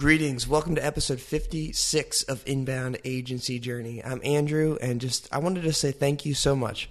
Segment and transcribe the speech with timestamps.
[0.00, 0.48] Greetings.
[0.48, 4.02] Welcome to episode 56 of Inbound Agency Journey.
[4.02, 6.88] I'm Andrew, and just I wanted to say thank you so much.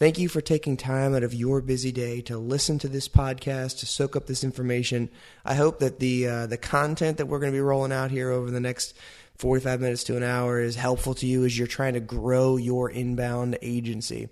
[0.00, 3.78] Thank you for taking time out of your busy day to listen to this podcast,
[3.78, 5.08] to soak up this information.
[5.44, 8.32] I hope that the uh, the content that we're going to be rolling out here
[8.32, 8.92] over the next
[9.38, 12.90] 45 minutes to an hour is helpful to you as you're trying to grow your
[12.90, 14.28] inbound agency.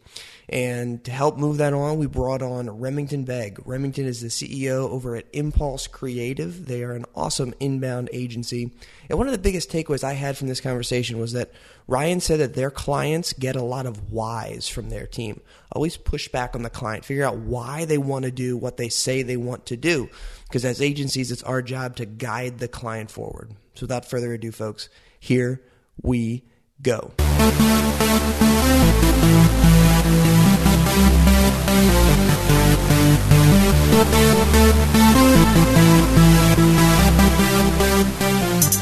[0.49, 3.61] And to help move that on, we brought on Remington Begg.
[3.65, 6.67] Remington is the CEO over at Impulse Creative.
[6.67, 8.73] They are an awesome inbound agency.
[9.09, 11.53] And one of the biggest takeaways I had from this conversation was that
[11.87, 15.41] Ryan said that their clients get a lot of whys from their team.
[15.71, 18.89] Always push back on the client, figure out why they want to do what they
[18.89, 20.09] say they want to do.
[20.49, 23.55] Because as agencies, it's our job to guide the client forward.
[23.77, 24.89] So without further ado, folks,
[25.21, 25.61] here
[26.03, 26.45] we
[26.81, 27.13] go.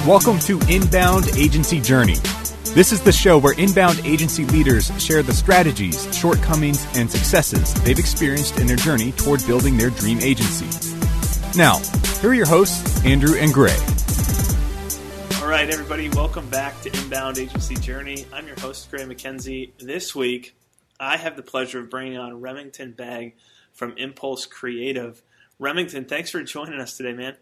[0.06, 2.14] Welcome to Inbound Agency Journey.
[2.74, 7.98] This is the show where inbound agency leaders share the strategies, shortcomings, and successes they've
[7.98, 10.66] experienced in their journey toward building their dream agency.
[11.58, 11.78] Now,
[12.20, 13.76] here are your hosts, Andrew and Gray.
[15.44, 18.24] All right, everybody, welcome back to Inbound Agency Journey.
[18.32, 19.72] I'm your host, Gray McKenzie.
[19.78, 20.56] This week,
[20.98, 23.34] I have the pleasure of bringing on Remington Begg
[23.74, 25.22] from Impulse Creative.
[25.58, 27.36] Remington, thanks for joining us today, man.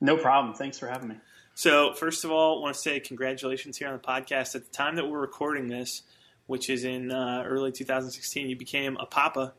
[0.00, 0.54] No problem.
[0.54, 1.16] Thanks for having me.
[1.54, 4.54] So, first of all, I want to say congratulations here on the podcast.
[4.54, 6.00] At the time that we're recording this,
[6.46, 9.52] which is in uh, early 2016, you became a papa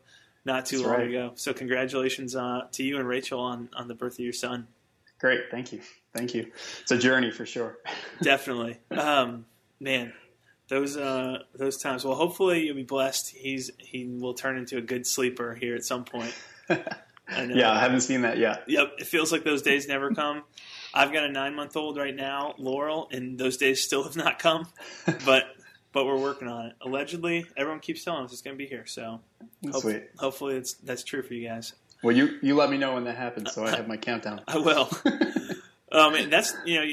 [0.44, 1.08] not too That's long right.
[1.08, 1.32] ago.
[1.36, 4.66] So, congratulations uh, to you and Rachel on, on the birth of your son.
[5.18, 5.50] Great.
[5.50, 5.80] Thank you.
[6.14, 6.50] Thank you.
[6.82, 7.78] It's a journey for sure.
[8.22, 9.46] Definitely, um,
[9.80, 10.12] man.
[10.68, 12.04] Those uh, those times.
[12.04, 13.30] Well, hopefully you'll be blessed.
[13.30, 16.34] He's he will turn into a good sleeper here at some point.
[17.28, 17.54] I know.
[17.56, 18.64] yeah, I haven't seen that yet.
[18.68, 18.94] Yep.
[18.98, 20.42] It feels like those days never come.
[20.94, 24.38] I've got a nine month old right now, Laurel, and those days still have not
[24.38, 24.66] come.
[25.24, 25.44] But
[25.92, 26.72] but we're working on it.
[26.82, 28.86] Allegedly, everyone keeps telling us it's going to be here.
[28.86, 29.20] So
[29.70, 31.72] hope- hopefully it's that's true for you guys.
[32.02, 34.40] Well, you you let me know when that happens, so I have my countdown.
[34.46, 34.88] I will.
[35.92, 36.86] um, and that's you know.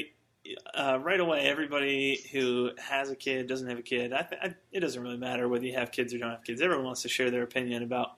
[0.74, 4.12] Uh, right away, everybody who has a kid doesn't have a kid.
[4.12, 6.60] I, th- I, it doesn't really matter whether you have kids or don't have kids.
[6.60, 8.12] Everyone wants to share their opinion about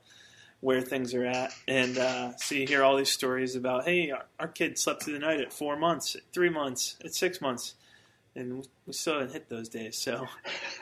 [0.58, 4.24] where things are at, and uh, so you hear all these stories about, hey, our,
[4.40, 7.74] our kid slept through the night at four months, at three months, at six months,
[8.34, 9.96] and we- we still haven't hit those days.
[9.96, 10.26] So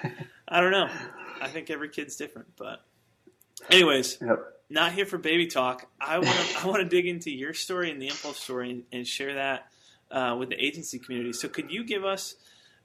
[0.49, 0.89] I don't know.
[1.43, 2.83] I think every kid's different, but
[3.71, 4.39] anyways, Yep.
[4.75, 5.89] Not here for baby talk.
[6.01, 8.83] I want to I want to dig into your story and the impulse story and,
[8.93, 9.69] and share that
[10.11, 11.33] uh, with the agency community.
[11.33, 12.35] So, could you give us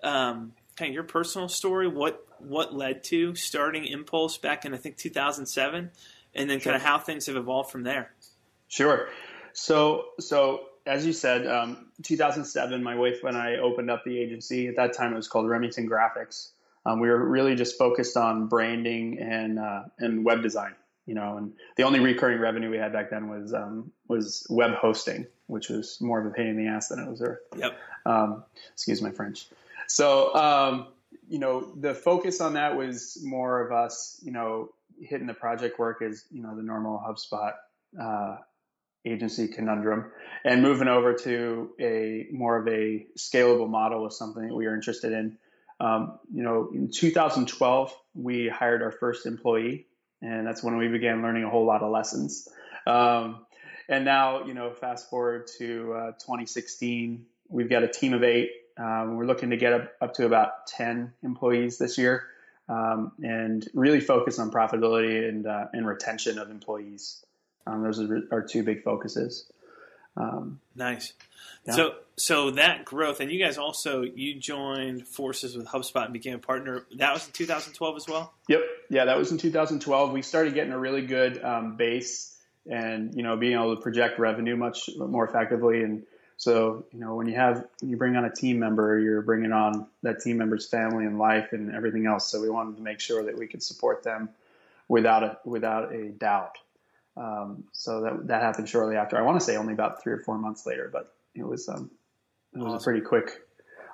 [0.04, 1.88] um, kind of your personal story?
[1.88, 5.92] What what led to starting Impulse back in I think 2007,
[6.36, 8.14] and then kind of how things have evolved from there.
[8.68, 9.10] Sure.
[9.54, 14.68] So so as you said, um, 2007, my wife and I opened up the agency.
[14.68, 16.50] At that time, it was called Remington Graphics.
[16.86, 20.76] Um, we were really just focused on branding and uh, and web design.
[21.10, 24.76] You know, and the only recurring revenue we had back then was um, was web
[24.76, 27.40] hosting, which was more of a pain in the ass than it was worth.
[27.58, 27.76] Yep.
[28.06, 28.44] Um,
[28.74, 29.48] excuse my French.
[29.88, 30.88] So, um,
[31.28, 34.70] you know, the focus on that was more of us, you know,
[35.02, 37.54] hitting the project work as, you know, the normal HubSpot
[38.00, 38.38] uh,
[39.04, 40.12] agency conundrum
[40.46, 44.76] and moving over to a more of a scalable model was something that we were
[44.76, 45.40] interested in.
[45.80, 49.88] Um, you know, in 2012, we hired our first employee,
[50.22, 52.48] and that's when we began learning a whole lot of lessons.
[52.86, 53.46] Um,
[53.88, 58.52] and now, you know, fast forward to uh, 2016, we've got a team of eight.
[58.78, 62.24] Um, we're looking to get up, up to about 10 employees this year
[62.70, 67.26] um, and really focus on profitability and, uh, and retention of employees.
[67.66, 69.52] Um, those are our two big focuses.
[70.20, 71.14] Um, Nice.
[71.66, 71.74] Yeah.
[71.74, 76.36] So so that growth, and you guys also you joined forces with HubSpot and became
[76.36, 76.86] a partner.
[76.98, 78.34] That was in 2012 as well.
[78.48, 78.62] Yep.
[78.90, 80.12] Yeah, that was in 2012.
[80.12, 82.36] We started getting a really good um, base
[82.70, 85.84] and, you know, being able to project revenue much more effectively.
[85.84, 86.04] And
[86.38, 89.52] so, you know, when you have, when you bring on a team member, you're bringing
[89.52, 92.30] on that team member's family and life and everything else.
[92.30, 94.30] So we wanted to make sure that we could support them
[94.88, 96.58] without a, without a doubt.
[97.20, 99.18] Um, so that, that happened shortly after.
[99.18, 101.92] I want to say only about three or four months later, but it was, um,
[102.54, 103.42] it was a pretty quick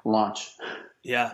[0.05, 0.49] launch.
[1.01, 1.33] Yeah.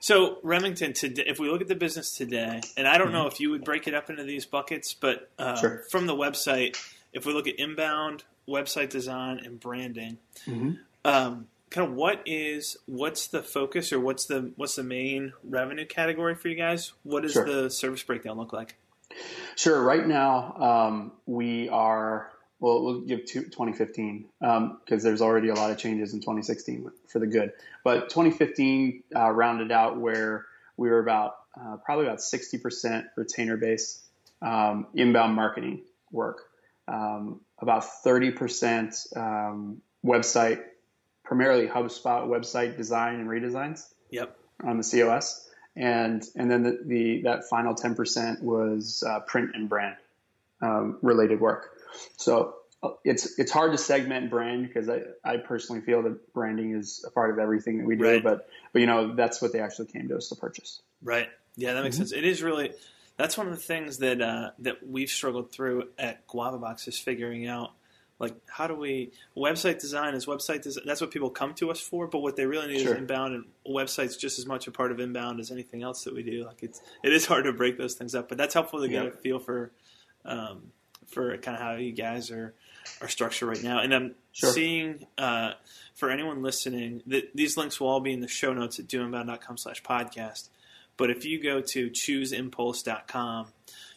[0.00, 3.14] So Remington, today, if we look at the business today, and I don't Mm-hmm.
[3.16, 5.82] know if you would break it up into these buckets, but uh, Sure.
[5.90, 6.76] from the website,
[7.12, 10.78] if we look at inbound, website design, and branding, Mhm.
[11.04, 15.86] um, kind of what is what's the focus or what's the what's the main revenue
[15.86, 16.92] category for you guys?
[17.02, 17.44] What does Sure.
[17.44, 18.76] the service breakdown look like?
[19.56, 19.82] Sure.
[19.82, 22.30] Right now, um, we are
[22.62, 26.92] well, we'll give two, 2015 because um, there's already a lot of changes in 2016
[27.08, 27.52] for the good.
[27.82, 30.46] But 2015 uh, rounded out where
[30.76, 34.04] we were about uh, probably about 60% retainer based
[34.40, 35.82] um, inbound marketing
[36.12, 36.42] work,
[36.86, 40.62] um, about 30% um, website,
[41.24, 43.92] primarily HubSpot website design and redesigns.
[44.10, 44.36] Yep.
[44.62, 49.68] On the COS, and and then the, the that final 10% was uh, print and
[49.68, 49.96] brand
[50.60, 51.70] um, related work.
[52.16, 56.74] So uh, it's it's hard to segment brand because I, I personally feel that branding
[56.74, 58.04] is a part of everything that we do.
[58.04, 58.22] Right.
[58.22, 60.80] But but you know that's what they actually came to us to purchase.
[61.02, 61.28] Right.
[61.56, 62.04] Yeah, that makes mm-hmm.
[62.04, 62.12] sense.
[62.12, 62.72] It is really
[63.16, 66.98] that's one of the things that uh, that we've struggled through at Guava Box is
[66.98, 67.72] figuring out
[68.22, 71.78] like how do we website design is website design that's what people come to us
[71.78, 72.94] for but what they really need sure.
[72.94, 76.14] is inbound and websites just as much a part of inbound as anything else that
[76.14, 78.80] we do like it's it is hard to break those things up but that's helpful
[78.80, 79.72] to get a feel for
[80.24, 80.72] um,
[81.06, 82.54] for kind of how you guys are
[83.00, 83.80] are structured right now.
[83.80, 84.52] And I'm sure.
[84.52, 85.52] seeing uh,
[85.94, 89.56] for anyone listening that these links will all be in the show notes at doinbound.com
[89.56, 90.48] slash podcast.
[90.96, 93.46] But if you go to chooseimpulse.com,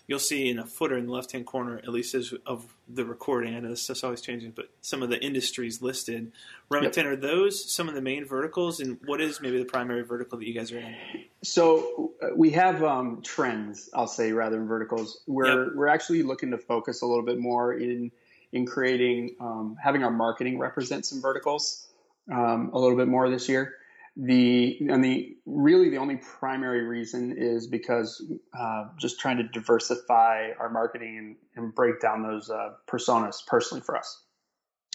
[0.08, 3.06] you'll see in a footer in the left hand corner, at least as of the
[3.06, 6.32] recording, I know this stuff's always changing, but some of the industries listed.
[6.70, 7.14] Remington, yep.
[7.14, 10.48] are those some of the main verticals, and what is maybe the primary vertical that
[10.48, 10.96] you guys are in?
[11.44, 15.20] So uh, we have um, trends, I'll say, rather than verticals.
[15.28, 15.74] We're yep.
[15.76, 18.12] we're actually looking to focus a little bit more in
[18.54, 21.88] in creating um, having our marketing represent some verticals
[22.32, 23.76] um, a little bit more this year.
[24.18, 28.24] The and the really the only primary reason is because
[28.58, 33.82] uh, just trying to diversify our marketing and, and break down those uh, personas personally
[33.82, 34.24] for us.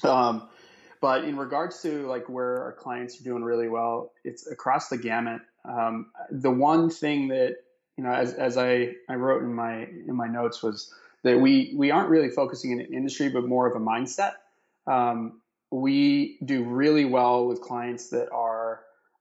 [0.02, 0.49] Um,
[1.02, 4.96] but in regards to like where our clients are doing really well, it's across the
[4.96, 5.43] gamut.
[5.66, 7.56] Um, the one thing that
[8.00, 10.90] you know, as, as I, I wrote in my in my notes was
[11.23, 14.32] that we we aren't really focusing in an industry, but more of a mindset.
[14.87, 18.50] Um, we do really well with clients that are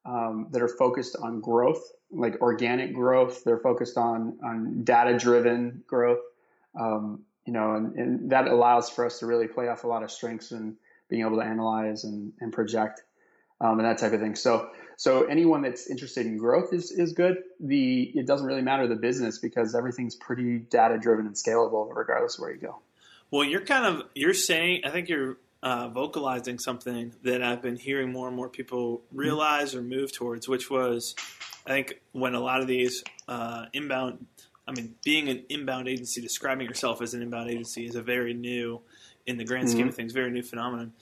[0.10, 3.44] um, that are focused on growth, like organic growth.
[3.44, 6.20] They're focused on on data driven growth.
[6.80, 10.04] Um, you know, and, and that allows for us to really play off a lot
[10.04, 10.76] of strengths and
[11.10, 13.02] being able to analyze and, and project
[13.62, 14.36] um, and that type of thing.
[14.36, 17.38] So, so anyone that's interested in growth is, is good.
[17.60, 22.36] The it doesn't really matter the business because everything's pretty data driven and scalable regardless
[22.36, 22.80] of where you go.
[23.32, 27.76] Well, you're kind of you're saying I think you're uh, vocalizing something that I've been
[27.76, 31.16] hearing more and more people realize or move towards, which was,
[31.66, 34.26] I think, when a lot of these uh, inbound,
[34.68, 38.34] I mean, being an inbound agency, describing yourself as an inbound agency is a very
[38.34, 38.82] new,
[39.26, 39.90] in the grand scheme mm-hmm.
[39.90, 40.94] of things, very new phenomenon.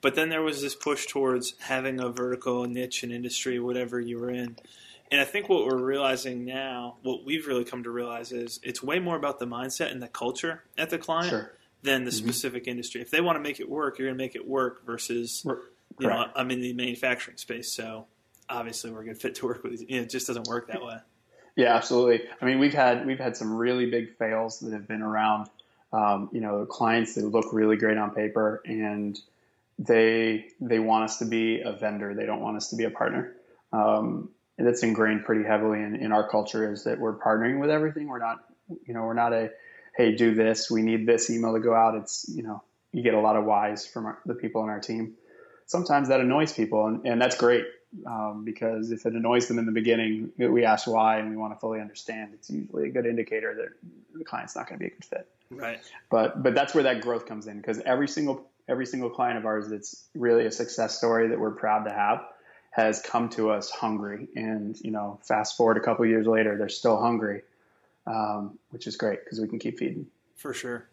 [0.00, 4.18] But then there was this push towards having a vertical niche and industry, whatever you
[4.18, 4.56] were in.
[5.10, 8.82] And I think what we're realizing now, what we've really come to realize is it's
[8.82, 11.30] way more about the mindset and the culture at the client.
[11.30, 11.50] Sure
[11.84, 12.26] than the mm-hmm.
[12.26, 13.00] specific industry.
[13.00, 14.84] If they want to make it work, you're going to make it work.
[14.84, 18.06] Versus, you know, I'm in the manufacturing space, so
[18.48, 19.80] obviously we're a good fit to work with.
[19.88, 20.96] You know, it just doesn't work that way.
[21.56, 22.26] Yeah, absolutely.
[22.40, 25.48] I mean, we've had we've had some really big fails that have been around.
[25.92, 29.16] Um, you know, clients that look really great on paper, and
[29.78, 32.14] they they want us to be a vendor.
[32.14, 33.32] They don't want us to be a partner.
[33.72, 37.70] Um, and that's ingrained pretty heavily in, in our culture is that we're partnering with
[37.70, 38.06] everything.
[38.06, 38.38] We're not,
[38.86, 39.50] you know, we're not a
[39.96, 40.70] hey, do this.
[40.70, 41.94] We need this email to go out.
[41.94, 42.62] It's, you know,
[42.92, 45.14] you get a lot of whys from our, the people on our team.
[45.66, 47.64] Sometimes that annoys people, and, and that's great
[48.06, 51.54] um, because if it annoys them in the beginning, we ask why and we want
[51.54, 52.32] to fully understand.
[52.34, 55.28] It's usually a good indicator that the client's not going to be a good fit.
[55.50, 55.80] Right.
[56.10, 59.46] But but that's where that growth comes in because every single every single client of
[59.46, 62.24] ours that's really a success story that we're proud to have
[62.70, 66.68] has come to us hungry, and you know, fast forward a couple years later, they're
[66.68, 67.42] still hungry
[68.06, 70.06] um, which is great because we can keep feeding.
[70.36, 70.88] For sure.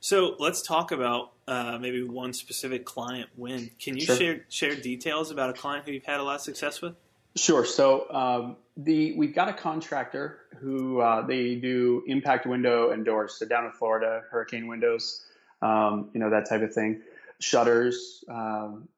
[0.00, 3.70] So let's talk about uh, maybe one specific client win.
[3.78, 4.16] Can you sure.
[4.16, 6.94] share share details about a client who you've had a lot of success with?
[7.36, 7.64] Sure.
[7.66, 13.34] So um, the we've got a contractor who uh, they do impact window and doors.
[13.34, 15.24] So down in Florida, hurricane windows,
[15.60, 17.02] um, you know that type of thing,
[17.38, 18.88] shutters, um,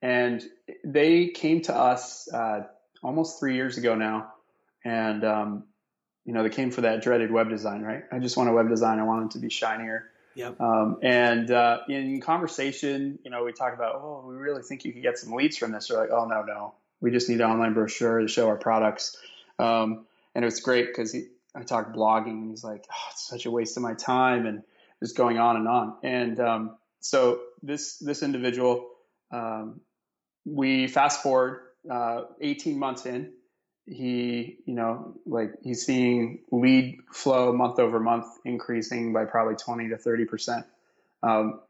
[0.00, 0.42] and
[0.84, 2.64] they came to us uh,
[3.02, 4.32] almost three years ago now,
[4.84, 5.64] and um,
[6.24, 8.04] you know, they came for that dreaded web design, right?
[8.12, 8.98] I just want a web design.
[8.98, 10.10] I want it to be shinier.
[10.34, 10.60] Yep.
[10.60, 14.92] Um, and uh, in conversation, you know, we talk about, oh, we really think you
[14.92, 15.88] could get some leads from this.
[15.88, 16.74] They're like, oh, no, no.
[17.00, 19.16] We just need an online brochure to show our products.
[19.58, 21.14] Um, and it was great because
[21.54, 24.62] I talked blogging and he's like, oh, it's such a waste of my time and
[25.00, 25.96] just going on and on.
[26.02, 28.88] And um, so this this individual,
[29.30, 29.80] um,
[30.44, 31.60] we fast forward
[31.90, 33.32] uh, 18 months in,
[33.86, 39.88] he, you know, like he's seeing lead flow month over month increasing by probably 20
[39.88, 40.66] to 30 percent.
[41.22, 41.60] Um,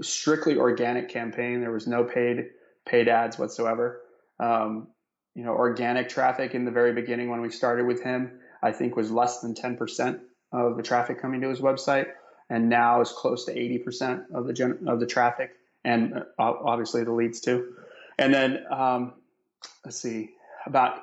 [0.00, 1.60] strictly organic campaign.
[1.60, 2.46] There was no paid
[2.86, 4.00] paid ads whatsoever.
[4.40, 4.88] Um,
[5.34, 8.96] you know, organic traffic in the very beginning when we started with him, I think
[8.96, 10.20] was less than 10%
[10.52, 12.06] of the traffic coming to his website,
[12.50, 15.52] and now is close to 80% of the gen- of the traffic,
[15.84, 17.74] and uh, obviously the leads too.
[18.18, 19.12] And then um,
[19.84, 20.30] let's see,
[20.66, 21.00] about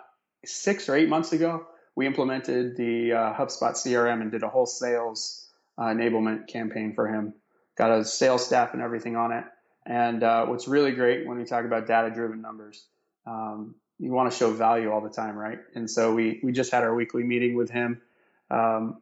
[0.47, 4.65] six or eight months ago, we implemented the uh, HubSpot CRM and did a whole
[4.65, 5.47] sales
[5.77, 7.33] uh, enablement campaign for him.
[7.77, 9.45] Got a sales staff and everything on it.
[9.85, 12.85] And uh, what's really great when we talk about data driven numbers,
[13.25, 15.59] um, you want to show value all the time, right?
[15.75, 18.01] And so we, we just had our weekly meeting with him,
[18.49, 19.01] um,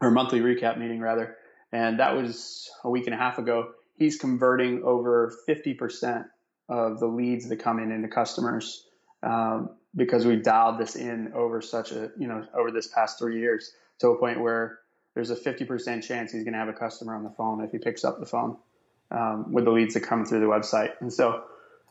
[0.00, 1.36] or monthly recap meeting rather.
[1.72, 3.70] And that was a week and a half ago.
[3.94, 6.26] He's converting over 50%
[6.68, 8.86] of the leads that come in into customers
[9.22, 13.38] um, because we've dialed this in over such a, you know, over this past three
[13.38, 14.78] years to a point where
[15.14, 17.78] there's a 50% chance he's going to have a customer on the phone if he
[17.78, 18.58] picks up the phone
[19.10, 20.92] um, with the leads that come through the website.
[21.00, 21.44] And so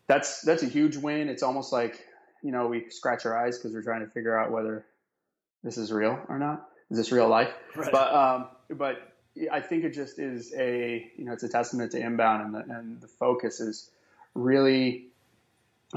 [0.07, 1.29] that's that's a huge win.
[1.29, 2.05] It's almost like
[2.43, 4.85] you know we scratch our eyes because we're trying to figure out whether
[5.63, 6.67] this is real or not.
[6.91, 7.51] Is this real life?
[7.75, 7.91] Right.
[7.91, 9.15] But um, but
[9.51, 12.75] I think it just is a you know it's a testament to inbound and the
[12.75, 13.89] and the focus is
[14.35, 15.07] really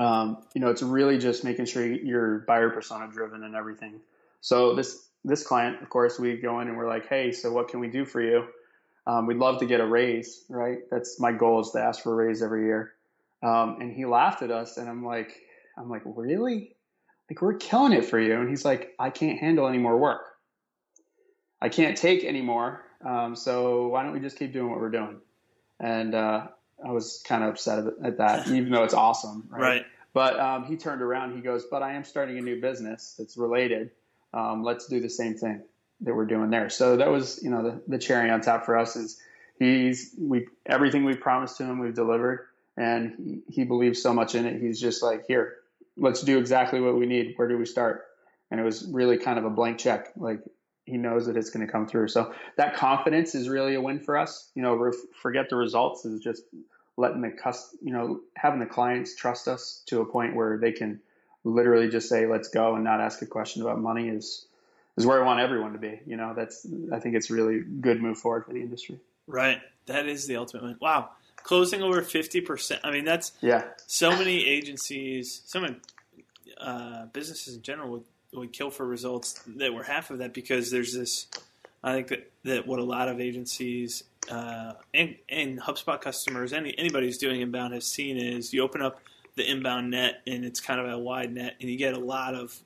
[0.01, 4.01] um, you know it's really just making sure you're buyer persona driven and everything.
[4.41, 7.69] So this this client, of course, we go in and we're like, hey, so what
[7.69, 8.47] can we do for you?
[9.07, 10.79] Um, we'd love to get a raise, right?
[10.91, 12.93] That's my goal is to ask for a raise every year.
[13.43, 15.35] Um, and he laughed at us, and I'm like,
[15.77, 16.75] I'm like, really?
[17.31, 18.35] Like we're killing it for you.
[18.35, 20.23] And he's like, I can't handle any more work.
[21.61, 22.85] I can't take any more.
[23.05, 25.21] Um, so why don't we just keep doing what we're doing?
[25.81, 26.49] And uh,
[26.85, 29.61] I was kind of upset at that, even though it's awesome, right?
[29.61, 29.87] right.
[30.15, 31.35] But um, he turned around.
[31.37, 33.91] He goes, "But I am starting a new business that's related.
[34.33, 35.63] Um, let's do the same thing."
[36.01, 36.71] that we're doing there.
[36.71, 39.21] So that was, you know, the, the cherry on top for us is
[39.59, 44.35] he's we everything we promised to him we've delivered, and he, he believes so much
[44.35, 44.61] in it.
[44.61, 45.57] He's just like, here,
[45.97, 47.35] let's do exactly what we need.
[47.37, 48.05] Where do we start?
[48.51, 50.13] And it was really kind of a blank check.
[50.17, 50.41] Like
[50.89, 52.09] he knows that it's going to come through.
[52.09, 54.51] So that confidence is really a win for us.
[54.55, 56.43] You know, forget the results is just
[56.97, 60.73] letting the cust, you know, having the clients trust us to a point where they
[60.73, 61.01] can
[61.45, 64.47] literally just say, let's go and not ask a question about money is
[64.97, 66.01] is where I want everyone to be.
[66.07, 68.99] You know, that's I think it's really good move forward for the industry.
[69.27, 69.61] Right.
[69.87, 70.77] That is the ultimate win.
[70.81, 71.11] Wow.
[71.37, 72.81] Closing over fifty percent.
[72.83, 73.65] I mean, that's yeah.
[73.87, 75.77] So many agencies, so many
[76.61, 80.71] uh, businesses in general would would kill for results that were half of that because
[80.71, 81.27] there's this.
[81.83, 86.77] I think that, that what a lot of agencies uh, and, and HubSpot customers, any
[86.77, 89.01] anybody who's doing inbound has seen is you open up
[89.37, 92.35] the inbound net and it's kind of a wide net and you get a lot
[92.35, 92.59] of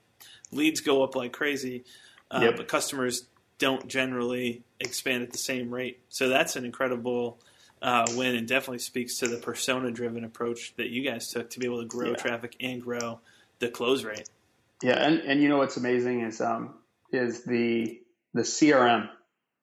[0.51, 1.85] leads go up like crazy
[2.31, 2.57] uh, yep.
[2.57, 3.27] but customers
[3.59, 6.01] don't generally expand at the same rate.
[6.09, 7.39] So that's an incredible
[7.81, 11.67] uh, win, and definitely speaks to the persona-driven approach that you guys took to be
[11.67, 12.17] able to grow yeah.
[12.17, 13.21] traffic and grow
[13.59, 14.29] the close rate.
[14.83, 16.75] Yeah, and, and you know what's amazing is um,
[17.13, 18.01] is the
[18.35, 19.09] the CRM,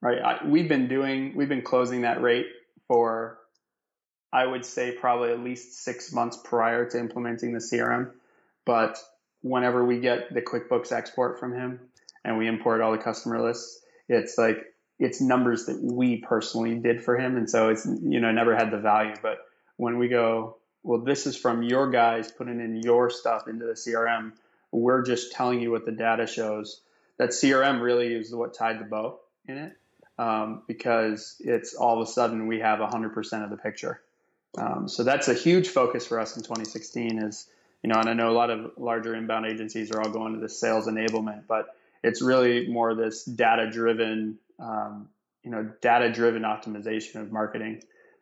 [0.01, 0.19] right?
[0.19, 2.47] I, we've been doing we've been closing that rate
[2.87, 3.37] for
[4.31, 8.11] I would say probably at least six months prior to implementing the CRM,
[8.65, 8.97] but
[9.41, 11.79] whenever we get the QuickBooks export from him,
[12.23, 17.03] and we import all the customer lists, it's like it's numbers that we personally did
[17.03, 19.15] for him, and so it's you know never had the value.
[19.21, 19.39] But
[19.77, 23.73] when we go, well, this is from your guys putting in your stuff into the
[23.73, 24.33] CRM.
[24.71, 26.81] We're just telling you what the data shows.
[27.17, 29.77] That CRM really is what tied the bow in it,
[30.17, 34.01] um, because it's all of a sudden we have 100% of the picture.
[34.57, 37.19] Um, so that's a huge focus for us in 2016.
[37.19, 37.47] Is
[37.83, 40.39] you know, and I know a lot of larger inbound agencies are all going to
[40.39, 45.09] the sales enablement, but it's really more this data driven, um,
[45.43, 47.81] you know, data driven optimization of marketing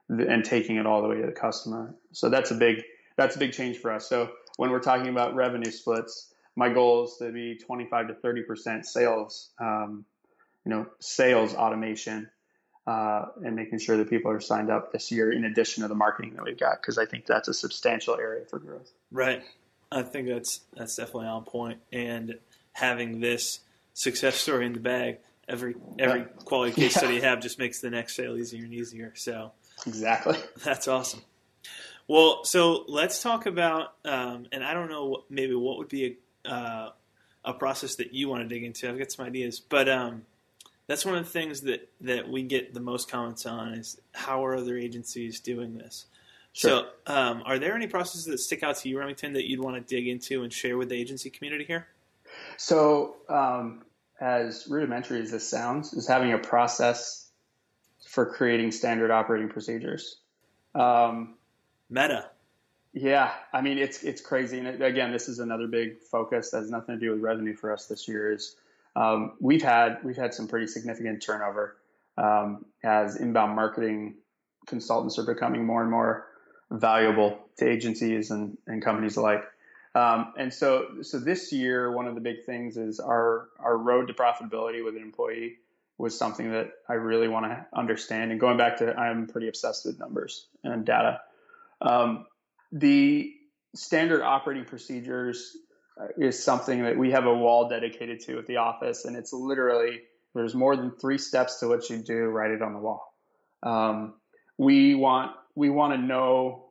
[0.10, 1.94] and taking it all the way to the customer.
[2.12, 2.84] So that's a big
[3.16, 4.08] that's a big change for us.
[4.08, 8.42] So when we're talking about revenue splits, my goal is to be 25 to 30
[8.44, 10.04] percent sales, um,
[10.66, 12.30] you know, sales automation,
[12.86, 15.96] uh, and making sure that people are signed up this year in addition to the
[15.96, 18.92] marketing that we've got because I think that's a substantial area for growth.
[19.12, 19.44] Right.
[19.92, 21.80] I think that's that's definitely on point.
[21.94, 22.40] and
[22.74, 23.62] having this
[23.94, 25.18] success story in the bag.
[25.48, 27.00] Every every quality case yeah.
[27.00, 29.14] study you have just makes the next sale easier and easier.
[29.16, 29.54] So
[29.86, 31.22] exactly, that's awesome.
[32.08, 36.18] Well, so let's talk about, um, and I don't know, maybe what would be a
[36.48, 36.90] uh,
[37.46, 38.90] a process that you want to dig into.
[38.90, 40.24] I've got some ideas, but um,
[40.88, 44.46] that's one of the things that that we get the most comments on is how
[44.46, 46.06] are other agencies doing this.
[46.54, 46.86] Sure.
[47.06, 49.76] So, um, are there any processes that stick out to you, Remington, that you'd want
[49.76, 51.88] to dig into and share with the agency community here?
[52.58, 53.84] So, um,
[54.20, 57.30] as rudimentary as this sounds, is having a process
[58.08, 60.18] for creating standard operating procedures.
[60.74, 61.36] Um,
[61.90, 62.30] Meta.
[63.00, 66.72] Yeah, I mean it's it's crazy, and again, this is another big focus that has
[66.72, 68.32] nothing to do with revenue for us this year.
[68.32, 68.56] Is
[68.96, 71.78] um, we've had we've had some pretty significant turnover
[72.18, 74.16] um, as inbound marketing
[74.66, 76.26] consultants are becoming more and more
[76.72, 79.44] valuable to agencies and, and companies alike.
[79.94, 84.08] Um, and so, so this year, one of the big things is our our road
[84.08, 85.58] to profitability with an employee
[86.00, 88.32] was something that I really want to understand.
[88.32, 91.22] And going back to, I'm pretty obsessed with numbers and data.
[91.82, 92.26] Um,
[92.72, 93.34] the
[93.76, 95.56] standard operating procedures
[96.00, 99.34] uh, is something that we have a wall dedicated to at the office, and it's
[99.34, 100.02] literally
[100.36, 102.26] there's more than three steps to what you do.
[102.26, 103.14] Write it on the wall.
[103.64, 104.14] Um,
[104.58, 106.66] we want we want to know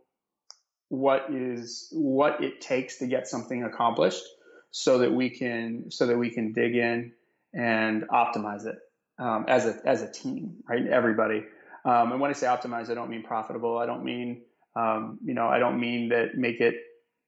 [0.88, 4.23] what is what it takes to get something accomplished,
[4.71, 7.12] so that we can so that we can dig in
[7.55, 8.76] and optimize it
[9.19, 10.87] um, as a as a team, right?
[10.87, 11.45] Everybody.
[11.85, 13.79] Um, and when I say optimize, I don't mean profitable.
[13.79, 14.43] I don't mean
[14.76, 16.75] um, you know, I don't mean that make it,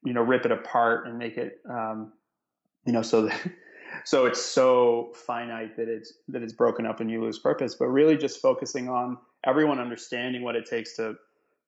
[0.05, 2.13] you know, rip it apart and make it, um,
[2.85, 3.41] you know, so that,
[4.05, 7.75] so it's so finite that it's that it's broken up and you lose purpose.
[7.75, 11.15] But really, just focusing on everyone understanding what it takes to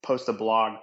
[0.03, 0.79] post a blog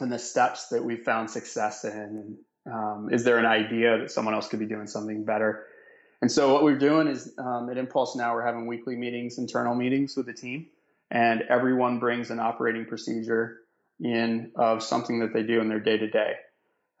[0.00, 2.36] and the steps that we've found success in.
[2.70, 5.66] Um, is there an idea that someone else could be doing something better?
[6.22, 9.74] And so what we're doing is um, at Impulse now we're having weekly meetings, internal
[9.74, 10.66] meetings with the team,
[11.10, 13.62] and everyone brings an operating procedure
[14.02, 16.34] in of something that they do in their day to day.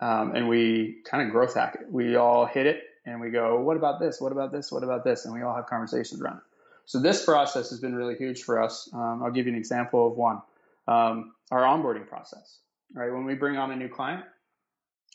[0.00, 1.86] And we kind of growth hack it.
[1.90, 4.20] We all hit it and we go, what about this?
[4.20, 4.70] What about this?
[4.70, 5.24] What about this?
[5.24, 6.42] And we all have conversations around it.
[6.84, 8.88] So this process has been really huge for us.
[8.92, 10.42] Um, I'll give you an example of one.
[10.88, 12.58] Um, our onboarding process,
[12.92, 13.12] right?
[13.12, 14.24] When we bring on a new client,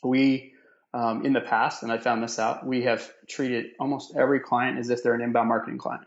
[0.02, 0.54] we,
[0.94, 4.78] um, in the past, and I found this out, we have treated almost every client
[4.78, 6.04] as if they're an inbound marketing client.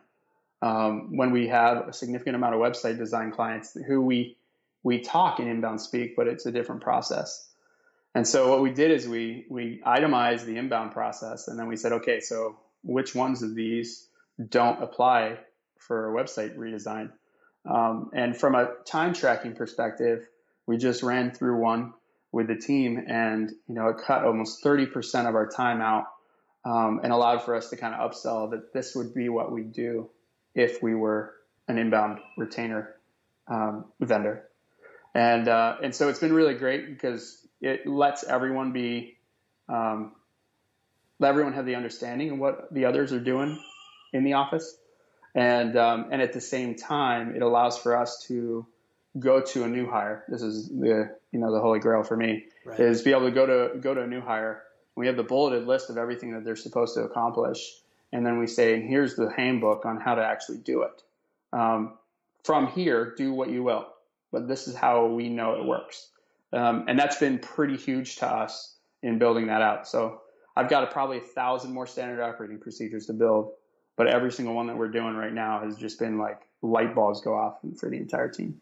[0.64, 4.38] Um, when we have a significant amount of website design clients who we
[4.84, 7.48] we talk in inbound speak, but it's a different process.
[8.14, 11.78] And so what we did is we we itemized the inbound process, and then we
[11.78, 14.08] said, okay, so which ones of these
[14.50, 15.38] don't apply
[15.80, 17.12] for a website redesign?
[17.70, 20.28] Um, and from a time tracking perspective,
[20.66, 21.94] we just ran through one
[22.32, 26.08] with the team, and you know it cut almost 30% of our time out,
[26.66, 29.64] um, and allowed for us to kind of upsell that this would be what we
[29.64, 30.10] do
[30.54, 31.34] if we were
[31.70, 32.96] an inbound retainer
[33.48, 34.50] um, vendor
[35.14, 39.18] and uh, and so it's been really great because it lets everyone be
[39.68, 40.14] um,
[41.20, 43.62] let everyone have the understanding of what the others are doing
[44.14, 44.78] in the office.
[45.34, 48.66] And um, and at the same time it allows for us to
[49.20, 50.24] go to a new hire.
[50.28, 52.80] This is the you know the holy grail for me right.
[52.80, 54.64] is be able to go to go to a new hire.
[54.96, 57.76] We have the bulleted list of everything that they're supposed to accomplish
[58.12, 61.02] and then we say and here's the handbook on how to actually do it.
[61.54, 61.98] Um,
[62.44, 63.88] from here do what you will
[64.32, 66.10] but this is how we know it works.
[66.54, 69.88] Um, and that's been pretty huge to us in building that out.
[69.88, 70.22] So
[70.56, 73.54] I've got a, probably a thousand more standard operating procedures to build,
[73.96, 77.22] but every single one that we're doing right now has just been like light bulbs
[77.22, 78.60] go off for the entire team.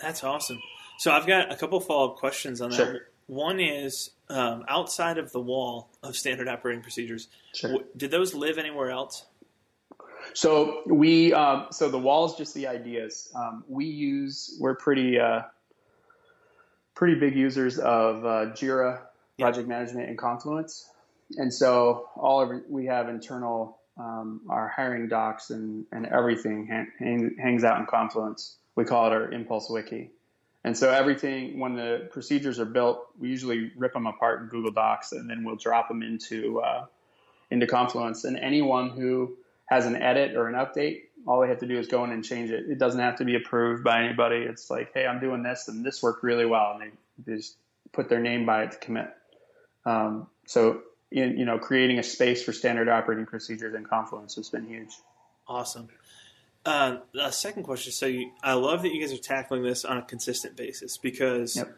[0.00, 0.58] That's awesome.
[0.98, 2.76] So I've got a couple follow up questions on that.
[2.76, 3.00] Sure.
[3.26, 7.28] One is um, outside of the wall of standard operating procedures.
[7.54, 7.70] Sure.
[7.70, 9.24] W- did those live anywhere else?
[10.34, 13.32] So we, um, so the wall is just the ideas.
[13.34, 15.42] Um, we use, we're pretty, uh,
[16.94, 19.00] pretty big users of uh, Jira,
[19.38, 20.88] project management, and Confluence.
[21.36, 26.66] And so all of we have internal, um, our hiring docs and, and everything
[26.98, 28.56] hang, hangs out in Confluence.
[28.76, 30.10] We call it our Impulse Wiki.
[30.64, 34.70] And so everything, when the procedures are built, we usually rip them apart in Google
[34.70, 36.86] Docs and then we'll drop them into, uh,
[37.50, 38.24] into Confluence.
[38.24, 41.86] And anyone who has an edit or an update, all they have to do is
[41.86, 42.64] go in and change it.
[42.68, 44.36] It doesn't have to be approved by anybody.
[44.36, 46.92] It's like, hey, I'm doing this and this worked really well, and
[47.24, 47.56] they just
[47.92, 49.08] put their name by it to commit.
[49.84, 54.48] Um, so, in, you know, creating a space for standard operating procedures in Confluence has
[54.48, 54.92] been huge.
[55.46, 55.88] Awesome.
[56.64, 57.92] Uh, the second question.
[57.92, 61.56] So, you, I love that you guys are tackling this on a consistent basis because
[61.56, 61.76] yep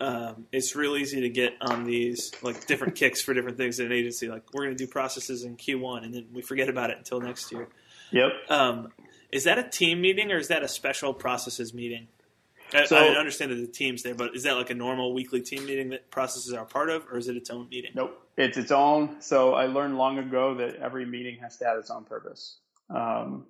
[0.00, 3.86] um, it's real easy to get on these like different kicks for different things in
[3.86, 4.28] an agency.
[4.28, 7.20] Like we're going to do processes in Q1, and then we forget about it until
[7.20, 7.68] next year.
[8.10, 8.32] Yep.
[8.48, 8.92] Um,
[9.30, 12.08] is that a team meeting or is that a special processes meeting?
[12.72, 15.40] I, so, I understand that the team's there, but is that like a normal weekly
[15.40, 17.90] team meeting that processes are part of, or is it its own meeting?
[17.94, 19.20] Nope, it's its own.
[19.20, 22.58] So I learned long ago that every meeting has to have its own purpose.
[22.88, 23.46] Um,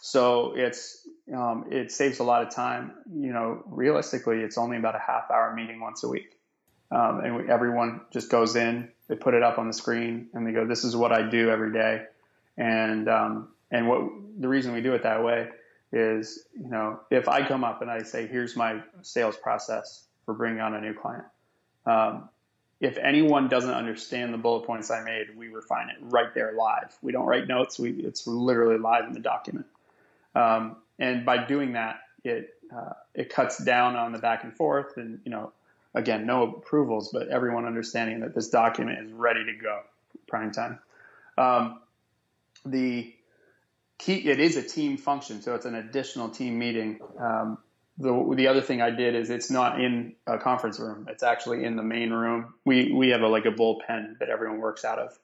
[0.00, 2.92] so it's um, it saves a lot of time.
[3.12, 6.38] You know, realistically, it's only about a half hour meeting once a week,
[6.90, 10.46] um, and we, everyone just goes in, they put it up on the screen, and
[10.46, 12.04] they go, "This is what I do every day,"
[12.56, 14.02] and um, and what
[14.38, 15.48] the reason we do it that way
[15.92, 20.34] is, you know, if I come up and I say, here's my sales process for
[20.34, 21.24] bringing on a new client.
[21.86, 22.28] Um,
[22.80, 26.96] if anyone doesn't understand the bullet points I made, we refine it right there live.
[27.00, 27.78] We don't write notes.
[27.78, 29.66] We, it's literally live in the document.
[30.34, 34.96] Um, and by doing that, it, uh, it cuts down on the back and forth
[34.96, 35.52] and, you know,
[35.94, 39.80] again, no approvals, but everyone understanding that this document is ready to go
[40.26, 40.78] prime time.
[41.38, 41.80] Um,
[42.66, 43.14] the
[43.98, 47.00] key, it is a team function, so it's an additional team meeting.
[47.18, 47.58] Um,
[47.98, 51.06] the, the other thing I did is it's not in a conference room.
[51.08, 52.54] It's actually in the main room.
[52.64, 55.16] We, we have a, like a bullpen that everyone works out of.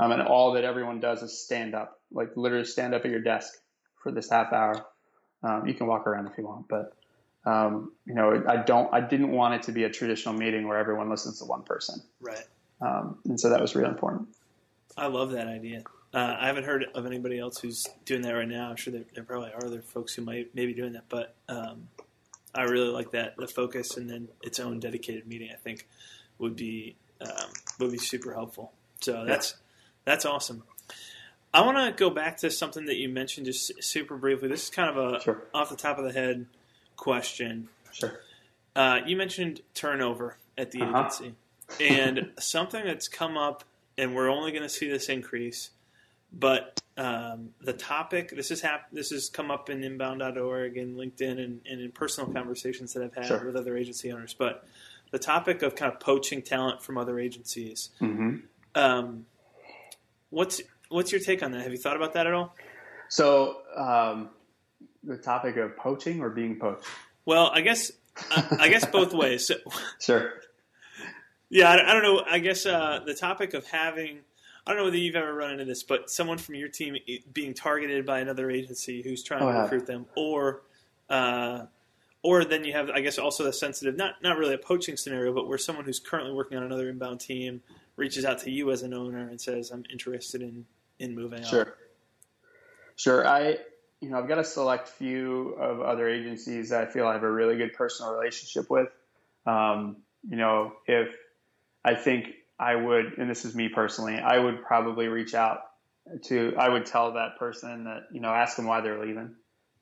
[0.00, 3.20] Um, and all that everyone does is stand up, like literally stand up at your
[3.20, 3.52] desk
[4.02, 4.86] for this half hour.
[5.42, 6.94] Um, you can walk around if you want, but
[7.44, 10.78] um, you know, I don't, I didn't want it to be a traditional meeting where
[10.78, 12.02] everyone listens to one person.
[12.20, 12.44] Right.
[12.80, 14.28] Um, and so that was really important.
[14.96, 15.84] I love that idea.
[16.12, 18.70] Uh, I haven't heard of anybody else who's doing that right now.
[18.70, 21.88] I'm sure there, there probably are other folks who might maybe doing that, but um,
[22.54, 25.50] I really like that the focus and then its own dedicated meeting.
[25.52, 25.86] I think
[26.38, 28.72] would be um, would be super helpful.
[29.00, 29.54] So that's
[30.04, 30.64] that's awesome.
[31.52, 34.48] I want to go back to something that you mentioned just super briefly.
[34.48, 35.42] This is kind of a Sure.
[35.54, 36.46] off the top of the head
[36.96, 37.68] question.
[37.92, 38.20] Sure.
[38.76, 40.98] Uh, you mentioned turnover at the Uh-huh.
[41.00, 41.34] agency,
[41.80, 43.64] and something that's come up,
[43.96, 45.70] and we're only going to see this increase.
[46.32, 51.42] But um, the topic this is hap- this has come up in inbound.org and LinkedIn
[51.42, 53.44] and, and in personal conversations that I've had Sure.
[53.46, 54.34] with other agency owners.
[54.34, 54.66] But
[55.10, 57.88] the topic of kind of poaching talent from other agencies.
[57.98, 58.36] hmm
[58.74, 59.24] Um,
[60.30, 61.62] what's what's your take on that?
[61.62, 62.54] Have you thought about that at all?
[63.08, 64.30] So, um,
[65.04, 66.84] the topic of poaching or being poached?
[67.24, 67.92] Well, I guess
[68.30, 69.46] I, I guess both ways.
[69.46, 69.54] So,
[70.00, 70.32] Sure.
[71.50, 72.22] Yeah, I, I don't know.
[72.28, 74.18] I guess uh, the topic of having,
[74.66, 76.96] I don't know whether you've ever run into this, but someone from your team
[77.32, 80.62] being targeted by another agency who's trying Oh, to recruit them, or,
[81.08, 81.62] uh,
[82.22, 85.32] or then you have, I guess, also the sensitive, not not really a poaching scenario,
[85.32, 87.62] but where someone who's currently working on another inbound team
[87.96, 90.66] reaches out to you as an owner and says, "I'm interested in
[90.98, 91.74] in moving on." Sure.
[92.96, 93.26] Sure.
[93.26, 93.58] I,
[94.00, 97.22] you know, I've got a select few of other agencies that I feel I have
[97.22, 98.88] a really good personal relationship with.
[99.46, 101.08] Um, you know, if
[101.84, 105.60] I think I would, and this is me personally, I would probably reach out
[106.24, 109.36] to, I would tell that person that, you know, ask them why they're leaving.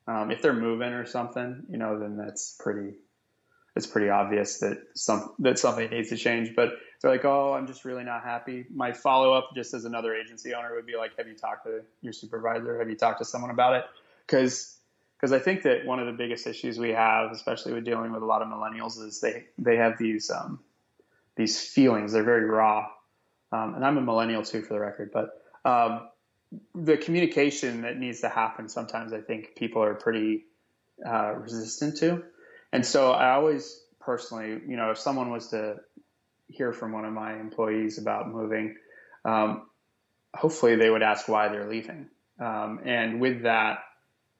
[0.07, 2.97] Um, if they're moving or something, you know, then that's pretty,
[3.75, 6.55] it's pretty obvious that some, that something needs to change.
[6.55, 8.67] But they're like, oh, I'm just really not happy.
[8.73, 11.83] My follow up, just as another agency owner, would be like, have you talked to
[12.01, 12.79] your supervisor?
[12.79, 13.85] Have you talked to someone about it?
[14.27, 14.77] Because
[15.17, 18.23] because I think that one of the biggest issues we have, especially with dealing with
[18.23, 20.61] a lot of millennials, is they they have these um,
[21.37, 22.13] these feelings.
[22.13, 22.89] They're very raw,
[23.53, 25.11] um, and I'm a millennial too, for the record.
[25.13, 26.09] But um,
[26.75, 30.45] the communication that needs to happen sometimes, I think people are pretty
[31.05, 32.23] uh, resistant to,
[32.73, 35.77] and so I always personally, you know, if someone was to
[36.49, 38.77] hear from one of my employees about moving,
[39.25, 39.67] um,
[40.35, 42.09] hopefully they would ask why they're leaving,
[42.41, 43.79] um, and with that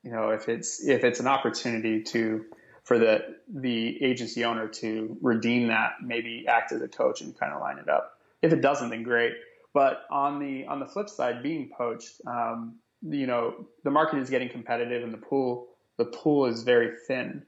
[0.03, 2.45] you know if it's if it's an opportunity to
[2.87, 3.19] for the
[3.53, 7.79] the agency owner to redeem that maybe act as a coach and kind of line
[7.79, 8.19] it up.
[8.43, 9.33] If it doesn't then great.
[9.75, 14.31] But on the on the flip side being poached um, you know the market is
[14.31, 15.67] getting competitive and the pool
[15.99, 17.43] the pool is very thin.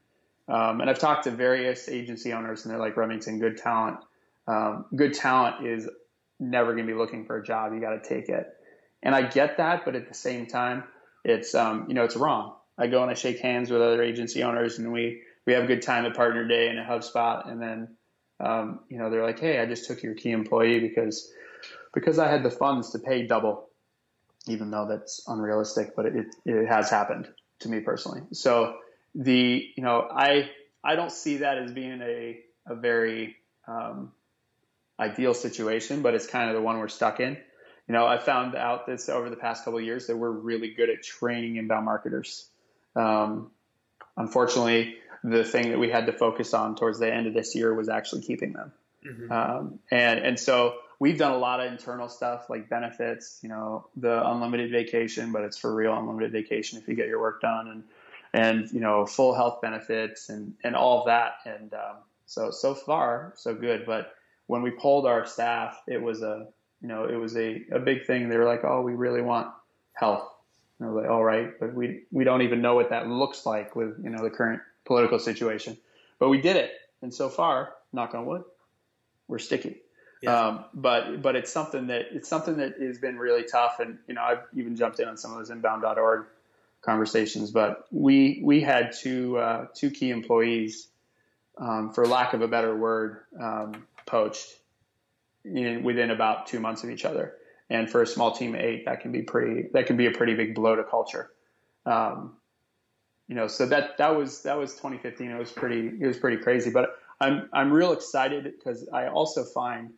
[0.48, 3.98] Um, and i've talked to various agency owners and they're like remington good talent
[4.48, 5.88] um, good talent is
[6.40, 8.48] never going to be looking for a job you got to take it
[9.02, 10.82] and i get that but at the same time
[11.24, 12.54] it's um, you know it's wrong.
[12.76, 15.66] I go and I shake hands with other agency owners, and we we have a
[15.66, 17.96] good time at Partner Day and at HubSpot, and then
[18.40, 21.30] um, you know they're like, hey, I just took your key employee because
[21.94, 23.68] because I had the funds to pay double,
[24.46, 27.28] even though that's unrealistic, but it it has happened
[27.60, 28.22] to me personally.
[28.32, 28.76] So
[29.14, 30.50] the you know I
[30.84, 34.12] I don't see that as being a a very um,
[34.98, 37.36] ideal situation, but it's kind of the one we're stuck in
[37.88, 40.74] you know, I found out this over the past couple of years that we're really
[40.74, 42.46] good at training inbound marketers.
[42.94, 43.50] Um,
[44.16, 47.74] unfortunately, the thing that we had to focus on towards the end of this year
[47.74, 48.72] was actually keeping them.
[49.04, 49.30] Mhm.
[49.30, 53.86] Um, and and so we've done a lot of internal stuff like benefits, you know,
[53.96, 57.68] the unlimited vacation, but it's for real unlimited vacation if you get your work done,
[57.68, 57.84] and
[58.34, 61.36] and you know, full health benefits and and all of that.
[61.46, 63.86] And um, so so far so good.
[63.86, 64.12] But
[64.48, 66.48] when we polled our staff, it was a
[66.80, 68.28] you know, it was a, a big thing.
[68.28, 69.48] They were like, oh, we really want
[69.94, 70.28] health.
[70.78, 73.44] And I was like, all right, but we, we don't even know what that looks
[73.44, 75.76] like with, you know, the current political situation.
[76.18, 76.70] But we did it.
[77.02, 78.44] And so far, knock on wood,
[79.26, 79.78] we're sticky.
[80.22, 80.46] Yeah.
[80.46, 83.78] Um, but but it's something that it's something that has been really tough.
[83.78, 86.26] And, you know, I've even jumped in on some of those inbound.org
[86.80, 87.52] conversations.
[87.52, 90.88] But we we had two uh, two key employees,
[91.56, 94.56] um, for lack of a better word, um, poached
[95.44, 97.34] in, within about two months of each other.
[97.70, 100.10] And for a small team of eight, that can be pretty that can be a
[100.10, 101.30] pretty big blow to culture.
[101.84, 102.36] Um,
[103.28, 105.30] you know, so that that was that was 2015.
[105.30, 106.70] It was pretty it was pretty crazy.
[106.70, 109.90] But I'm I'm real excited because I also find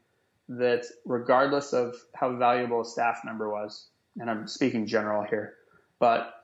[0.48, 3.86] that regardless of how valuable a staff member was,
[4.18, 5.54] and I'm speaking general here,
[6.00, 6.34] but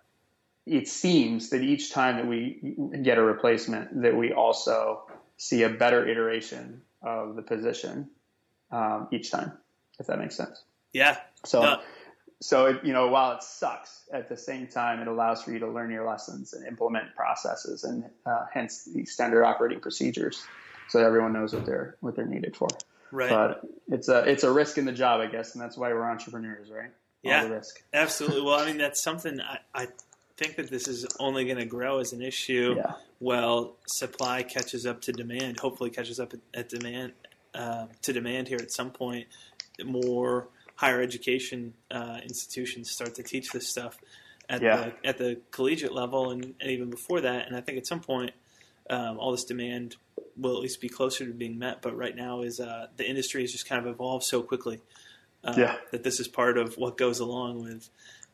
[0.65, 5.07] it seems that each time that we get a replacement, that we also
[5.39, 8.11] see a better iteration of the position
[8.71, 9.53] um, each time,
[9.99, 10.63] if that makes sense.
[10.93, 11.17] Yeah.
[11.45, 11.81] So, no.
[12.41, 15.59] so it, you know, while it sucks, at the same time, it allows for you
[15.61, 20.43] to learn your lessons and implement processes, and uh, hence the standard operating procedures,
[20.89, 22.69] so everyone knows what they're what they're needed for.
[23.13, 23.31] Right.
[23.31, 26.09] But it's a it's a risk in the job, I guess, and that's why we're
[26.09, 26.91] entrepreneurs, right?
[27.23, 27.43] Yeah.
[27.43, 27.83] All the risk.
[27.93, 28.43] Absolutely.
[28.43, 29.89] Well, I mean, that's something I, I
[30.37, 32.75] think that this is only going to grow as an issue.
[32.77, 32.93] Yeah.
[33.21, 35.59] Well, supply catches up to demand.
[35.61, 37.13] Hopefully, catches up at demand
[37.55, 39.27] uh, to demand here at some point.
[39.85, 43.99] More higher education uh, institutions start to teach this stuff
[44.49, 44.91] at yeah.
[45.03, 47.47] the at the collegiate level and, and, even before that.
[47.47, 48.33] And I think at some point,
[48.91, 49.97] um, all this demand
[50.37, 51.81] will at least be closer to being met.
[51.83, 54.81] But right now, is uh, the industry has just kind of evolved so quickly
[55.43, 55.77] uh, yeah.
[55.93, 57.89] that this is part of what goes along with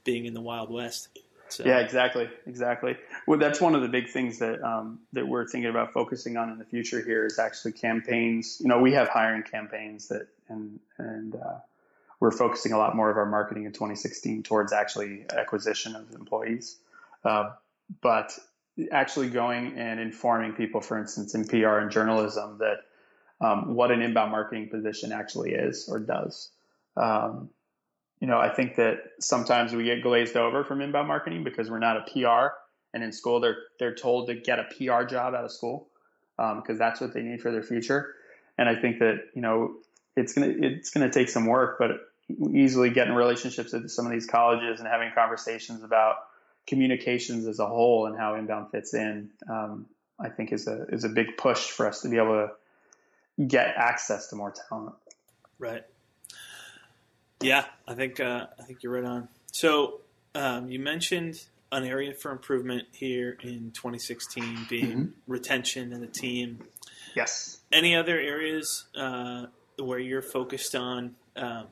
[0.04, 1.08] being in the Wild West.
[1.52, 1.64] So.
[1.64, 2.96] Yeah, exactly, exactly.
[3.26, 6.50] Well, that's one of the big things that um, that we're thinking about focusing on
[6.50, 7.02] in the future.
[7.02, 8.58] Here is actually campaigns.
[8.60, 11.58] You know, we have hiring campaigns that, and and uh,
[12.20, 16.78] we're focusing a lot more of our marketing in 2016 towards actually acquisition of employees.
[17.24, 17.50] Uh,
[18.00, 18.38] but
[18.90, 22.78] actually going and informing people, for instance, in PR and journalism, that
[23.40, 26.50] um, what an inbound marketing position actually is or does.
[26.96, 27.50] Um,
[28.22, 31.80] you know, I think that sometimes we get glazed over from inbound marketing because we're
[31.80, 32.54] not a PR,
[32.94, 35.88] and in school they're they're told to get a PR job out of school
[36.36, 38.14] because um, that's what they need for their future.
[38.56, 39.74] And I think that you know
[40.14, 42.12] it's gonna it's gonna take some work, but
[42.54, 46.14] easily getting relationships at some of these colleges and having conversations about
[46.68, 49.86] communications as a whole and how inbound fits in, um,
[50.20, 53.74] I think is a is a big push for us to be able to get
[53.76, 54.94] access to more talent.
[55.58, 55.82] Right.
[57.42, 59.28] Yeah, I think uh, I think you're right on.
[59.52, 60.00] So
[60.34, 65.04] um, you mentioned an area for improvement here in 2016 being mm-hmm.
[65.26, 66.60] retention and the team.
[67.16, 67.60] Yes.
[67.72, 69.46] Any other areas uh,
[69.78, 71.66] where you're focused on um,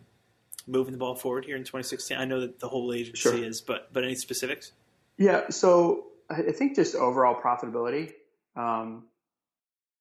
[0.66, 2.16] moving the ball forward here in 2016?
[2.16, 3.34] I know that the whole agency sure.
[3.34, 4.72] is, but but any specifics?
[5.18, 5.50] Yeah.
[5.50, 8.12] So I think just overall profitability,
[8.56, 9.04] um,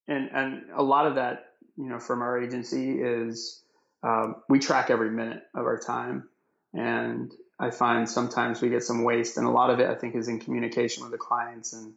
[0.08, 3.64] and and a lot of that, you know, from our agency is
[4.04, 6.30] um, we track every minute of our time.
[6.74, 10.16] And I find sometimes we get some waste, and a lot of it I think
[10.16, 11.94] is in communication with the clients and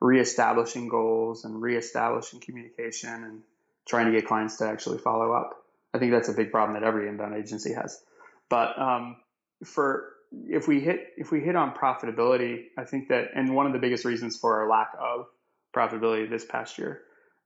[0.00, 3.42] reestablishing goals and reestablishing communication and
[3.86, 5.64] trying to get clients to actually follow up.
[5.94, 8.00] I think that's a big problem that every inbound agency has.
[8.48, 9.16] But um,
[9.64, 13.72] for if we hit if we hit on profitability, I think that and one of
[13.72, 15.26] the biggest reasons for our lack of
[15.74, 17.02] profitability this past year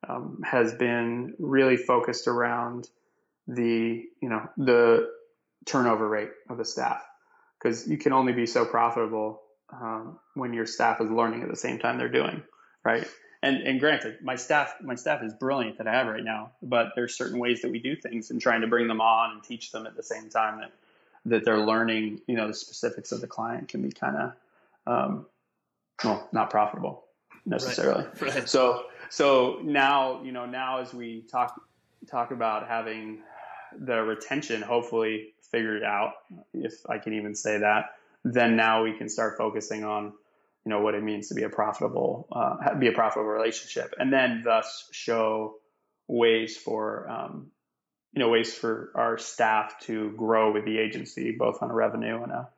[0.09, 2.89] um, has been really focused around
[3.49, 5.09] the you know the
[5.67, 7.03] turnover rate of the staff
[7.59, 9.41] because you can only be so profitable
[9.73, 12.43] um, when your staff is learning at the same time they're doing
[12.85, 13.07] right
[13.43, 16.93] and and granted my staff my staff is brilliant that i have right now but
[16.95, 19.73] there's certain ways that we do things and trying to bring them on and teach
[19.73, 20.73] them at the same time that
[21.25, 24.33] that they're learning you know the specifics of the client can be kind of
[24.87, 25.27] um,
[26.05, 27.05] well not profitable
[27.45, 28.23] necessarily right.
[28.35, 28.49] Right.
[28.49, 31.61] so so now you know now as we talk
[32.09, 33.21] talk about having
[33.79, 36.13] the retention hopefully figured out,
[36.55, 40.13] if I can even say that, then now we can start focusing on,
[40.65, 44.13] you know, what it means to be a profitable, uh, be a profitable relationship, and
[44.13, 45.57] then thus show
[46.09, 47.51] ways for, um,
[48.13, 52.23] you know, ways for our staff to grow with the agency, both on a revenue
[52.23, 52.49] and a,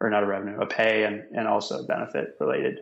[0.00, 2.80] or not a revenue, a pay and and also benefit related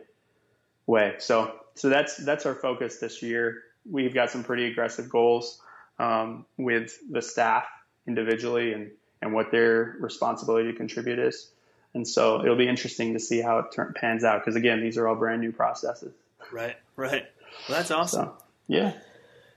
[0.85, 1.15] way.
[1.19, 3.63] So so that's that's our focus this year.
[3.89, 5.61] We've got some pretty aggressive goals
[5.99, 7.65] um, with the staff
[8.07, 11.49] individually and, and what their responsibility to contribute is.
[11.93, 14.97] And so it'll be interesting to see how it turn, pans out because again, these
[14.97, 16.13] are all brand new processes.
[16.51, 17.25] Right, right.
[17.69, 18.25] Well, that's awesome.
[18.25, 18.93] So, yeah.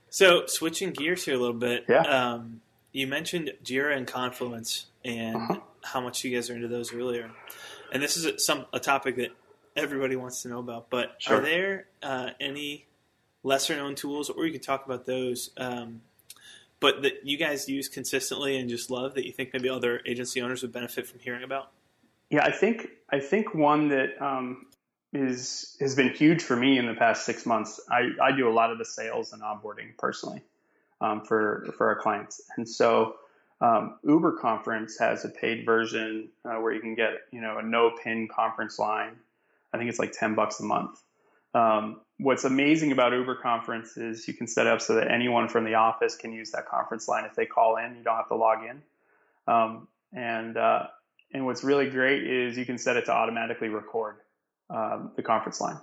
[0.09, 1.85] So switching gears here a little bit.
[1.87, 2.01] Yeah.
[2.01, 5.59] Um, you mentioned Jira and Confluence and uh-huh.
[5.83, 7.29] how much you guys are into those earlier,
[7.91, 9.29] and this is a, some a topic that
[9.75, 10.89] everybody wants to know about.
[10.89, 11.37] But sure.
[11.37, 12.87] are there uh, any
[13.43, 16.01] lesser known tools, or you could talk about those um,
[16.79, 20.41] but that you guys use consistently and just love that you think maybe other agency
[20.41, 21.71] owners would benefit from hearing about?
[22.29, 24.67] Yeah, I think I think one that um,
[25.13, 27.79] is has been huge for me in the past six months.
[27.89, 30.43] I, I do a lot of the sales and onboarding personally
[31.01, 33.15] um, for for our clients, and so
[33.61, 37.63] um, Uber Conference has a paid version uh, where you can get you know a
[37.63, 39.15] no pin conference line.
[39.73, 41.01] I think it's like ten bucks a month.
[41.53, 45.63] Um, what's amazing about Uber Conference is you can set up so that anyone from
[45.63, 47.95] the office can use that conference line if they call in.
[47.95, 48.81] You don't have to log in.
[49.51, 50.87] Um, and uh,
[51.33, 54.17] and what's really great is you can set it to automatically record
[54.69, 55.77] um, the conference line.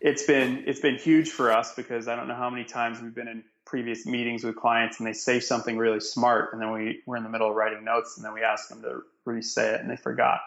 [0.00, 3.14] It's been it's been huge for us because I don't know how many times we've
[3.14, 7.00] been in previous meetings with clients and they say something really smart and then we
[7.06, 9.80] we're in the middle of writing notes and then we ask them to re-say it
[9.80, 10.40] and they forgot.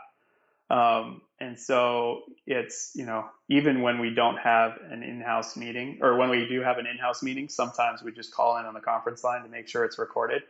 [0.69, 6.17] Um, and so it's you know even when we don't have an in-house meeting or
[6.17, 9.23] when we do have an in-house meeting, sometimes we just call in on the conference
[9.23, 10.43] line to make sure it's recorded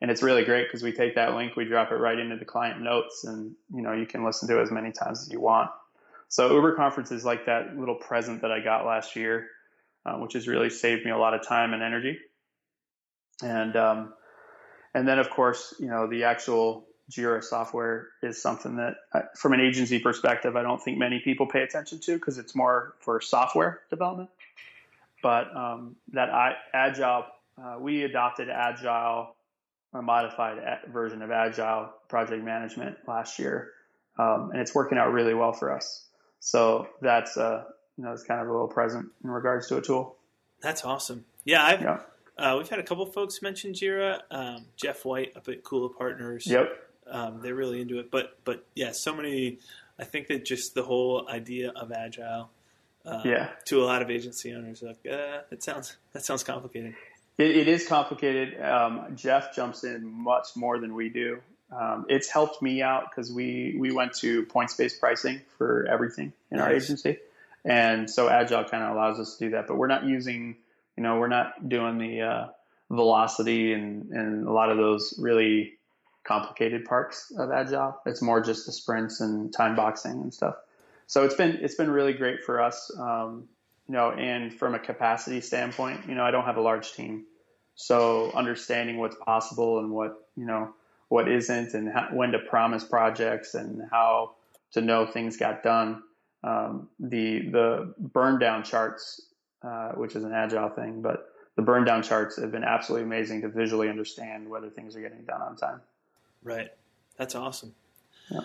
[0.00, 2.44] and it's really great because we take that link, we drop it right into the
[2.44, 5.40] client notes, and you know you can listen to it as many times as you
[5.40, 5.70] want.
[6.28, 9.46] So Uber Conference is like that little present that I got last year,
[10.04, 12.18] uh, which has really saved me a lot of time and energy.
[13.42, 14.12] And um,
[14.94, 18.96] and then of course you know the actual Jira software is something that,
[19.36, 22.94] from an agency perspective, I don't think many people pay attention to because it's more
[23.00, 24.30] for software development.
[25.22, 27.26] But um, that I, Agile,
[27.62, 29.34] uh, we adopted Agile
[29.94, 33.70] a modified a- version of Agile project management last year,
[34.18, 36.04] um, and it's working out really well for us.
[36.40, 37.64] So that's uh,
[37.96, 40.16] you know it's kind of a little present in regards to a tool.
[40.60, 41.24] That's awesome.
[41.44, 41.98] Yeah, I've, yeah.
[42.36, 44.20] Uh, we've had a couple folks mention Jira.
[44.30, 46.46] Um, Jeff White up at Kula Partners.
[46.46, 46.68] Yep.
[47.10, 49.58] Um, they're really into it, but but yeah, so many.
[49.98, 52.50] I think that just the whole idea of agile.
[53.06, 53.50] Uh, yeah.
[53.66, 56.94] To a lot of agency owners, like uh, that sounds that sounds complicated.
[57.36, 58.60] It, it is complicated.
[58.60, 61.40] Um, Jeff jumps in much more than we do.
[61.70, 66.32] Um, it's helped me out because we we went to points based pricing for everything
[66.50, 66.66] in nice.
[66.66, 67.18] our agency,
[67.64, 69.66] and so Agile kind of allows us to do that.
[69.66, 70.56] But we're not using,
[70.96, 72.46] you know, we're not doing the uh,
[72.90, 75.74] velocity and and a lot of those really
[76.24, 78.00] complicated parts of Agile.
[78.06, 80.56] It's more just the sprints and time boxing and stuff.
[81.06, 82.90] So it's been it's been really great for us.
[82.98, 83.48] Um,
[83.86, 87.24] you know, and from a capacity standpoint, you know, I don't have a large team.
[87.74, 90.72] So understanding what's possible and what, you know,
[91.08, 94.36] what isn't and how, when to promise projects and how
[94.72, 96.02] to know things got done.
[96.42, 99.20] Um, the, the burn down charts,
[99.62, 103.42] uh, which is an agile thing, but the burn down charts have been absolutely amazing
[103.42, 105.80] to visually understand whether things are getting done on time.
[106.44, 106.68] Right.
[107.16, 107.74] That's awesome.
[108.30, 108.40] Yeah.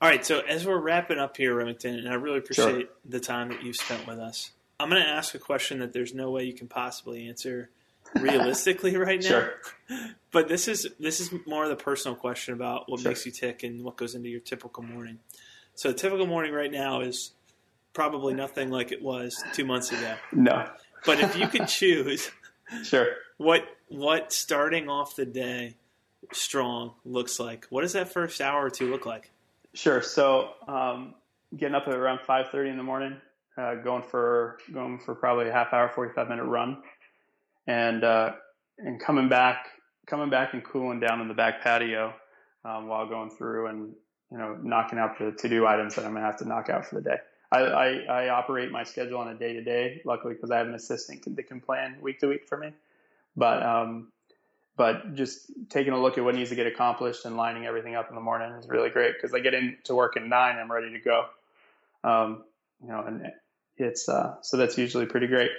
[0.00, 0.24] All right.
[0.24, 2.88] So as we're wrapping up here, Remington, and I really appreciate sure.
[3.04, 4.50] the time that you've spent with us.
[4.78, 7.70] I'm going to ask a question that there's no way you can possibly answer
[8.20, 9.28] realistically right now.
[9.28, 9.54] Sure.
[10.32, 13.10] But this is this is more of the personal question about what sure.
[13.10, 15.18] makes you tick and what goes into your typical morning.
[15.74, 17.32] So a typical morning right now is
[17.92, 20.14] probably nothing like it was two months ago.
[20.32, 20.70] No.
[21.04, 22.30] But if you could choose,
[22.82, 23.08] sure.
[23.36, 25.76] What what starting off the day
[26.32, 27.66] strong looks like?
[27.70, 29.30] What does that first hour or two look like?
[29.74, 30.02] Sure.
[30.02, 31.14] So um,
[31.56, 33.16] getting up at around five thirty in the morning,
[33.56, 36.78] uh, going for going for probably a half hour, forty five minute run,
[37.66, 38.32] and uh,
[38.78, 39.66] and coming back
[40.06, 42.12] coming back and cooling down in the back patio
[42.64, 43.94] um, while going through and
[44.30, 46.86] you know knocking out the to do items that I'm gonna have to knock out
[46.86, 47.16] for the day.
[47.50, 50.66] I, I, I operate my schedule on a day to day, luckily because I have
[50.66, 52.72] an assistant that can plan week to week for me.
[53.36, 54.08] But um,
[54.76, 58.08] but just taking a look at what needs to get accomplished and lining everything up
[58.08, 60.92] in the morning is really great because I get into work at nine, I'm ready
[60.92, 61.26] to go.
[62.04, 62.44] Um,
[62.82, 63.32] you know, and
[63.76, 65.50] it's uh, so that's usually pretty great.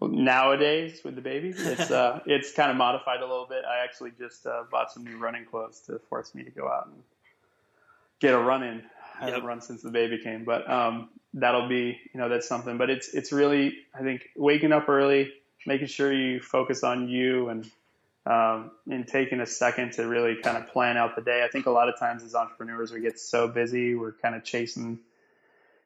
[0.00, 3.64] Nowadays with the baby, it's uh, it's kind of modified a little bit.
[3.64, 6.86] I actually just uh, bought some new running clothes to force me to go out
[6.86, 7.02] and
[8.20, 8.82] get a run in.
[9.18, 12.76] I haven't run since the baby came, but um, that'll be you know that's something.
[12.76, 15.32] But it's it's really I think waking up early,
[15.66, 17.70] making sure you focus on you and
[18.26, 21.44] um, and taking a second to really kind of plan out the day.
[21.44, 24.44] I think a lot of times as entrepreneurs we get so busy, we're kind of
[24.44, 24.98] chasing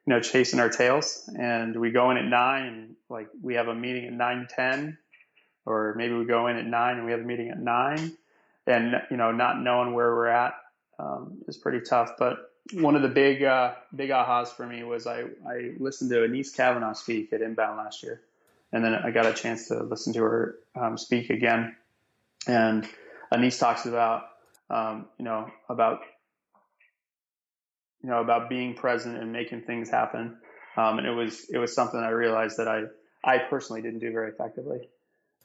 [0.06, 1.28] you know, chasing our tails.
[1.38, 4.98] And we go in at nine, and like we have a meeting at nine ten,
[5.66, 8.16] or maybe we go in at nine and we have a meeting at nine,
[8.66, 10.54] and you know, not knowing where we're at
[10.98, 12.12] um, is pretty tough.
[12.18, 12.38] But
[12.72, 16.56] one of the big uh, big ahas for me was I I listened to Anese
[16.56, 18.20] Cavanaugh speak at Inbound last year,
[18.72, 21.76] and then I got a chance to listen to her um, speak again,
[22.46, 22.88] and
[23.32, 24.24] Anese talks about
[24.68, 26.00] um, you know about
[28.02, 30.38] you know, about being present and making things happen.
[30.76, 32.84] Um, and it was it was something I realized that I
[33.24, 34.88] I personally didn't do very effectively.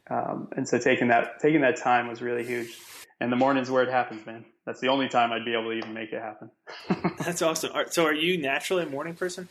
[0.09, 2.77] Um, and so taking that taking that time was really huge.
[3.19, 4.45] And the morning's where it happens, man.
[4.65, 6.51] That's the only time I'd be able to even make it happen.
[7.23, 7.71] That's awesome.
[7.89, 9.47] So, are you naturally a morning person?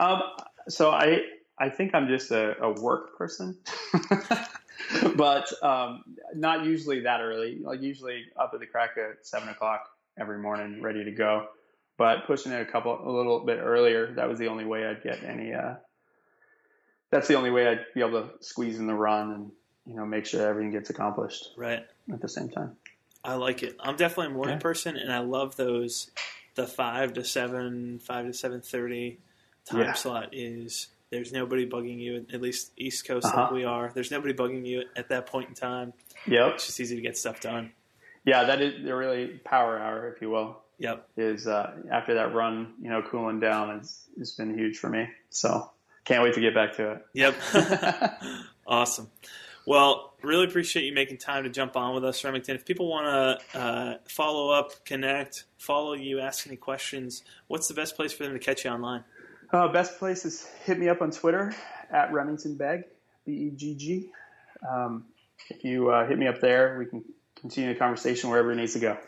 [0.00, 0.20] Um,
[0.68, 1.20] so I
[1.58, 3.58] I think I'm just a, a work person,
[5.16, 6.02] but um,
[6.34, 7.58] not usually that early.
[7.62, 11.46] Like usually up at the crack of seven o'clock every morning, ready to go.
[11.96, 15.02] But pushing it a couple a little bit earlier, that was the only way I'd
[15.02, 15.52] get any.
[15.52, 15.74] Uh,
[17.10, 19.50] that's the only way I'd be able to squeeze in the run and
[19.86, 21.84] you know make sure everything gets accomplished Right.
[22.12, 22.76] at the same time.
[23.24, 23.76] I like it.
[23.80, 24.60] I'm definitely a morning Yeah.
[24.60, 26.10] person, and I love those.
[26.54, 29.18] The five to seven, five to seven thirty
[29.64, 29.92] time Yeah.
[29.94, 30.88] slot is.
[31.10, 33.54] There's nobody bugging you, at least East Coast like Uh-huh.
[33.54, 33.90] we are.
[33.94, 35.92] There's nobody bugging you at that point in time.
[36.26, 36.54] Yep.
[36.54, 37.72] It's just easy to get stuff done.
[38.24, 40.58] Yeah, that is the really power hour, if you will.
[40.78, 41.08] Yep.
[41.16, 45.08] Is uh, after that run, you know, cooling down has has been huge for me.
[45.30, 45.70] So
[46.04, 47.06] can't wait to get back to it.
[47.14, 47.34] Yep.
[48.66, 49.10] awesome.
[49.66, 52.56] Well, really appreciate you making time to jump on with us, Remington.
[52.56, 53.06] If people want
[53.52, 58.22] to uh, follow up, connect, follow you, ask any questions, what's the best place for
[58.24, 59.04] them to catch you online?
[59.50, 61.54] Uh, best place is hit me up on Twitter
[61.90, 62.84] at Remington Begg,
[63.24, 64.10] B E G G.
[64.68, 65.06] Um,
[65.48, 67.02] if you uh, hit me up there, we can
[67.40, 68.98] continue the conversation wherever it needs to go.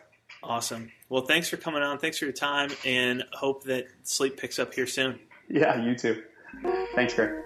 [0.43, 0.91] Awesome.
[1.11, 1.99] Well, thanks for coming on.
[1.99, 5.19] Thanks for your time, and hope that sleep picks up here soon.
[5.49, 6.23] Yeah, you too.
[6.95, 7.45] Thanks, Greg.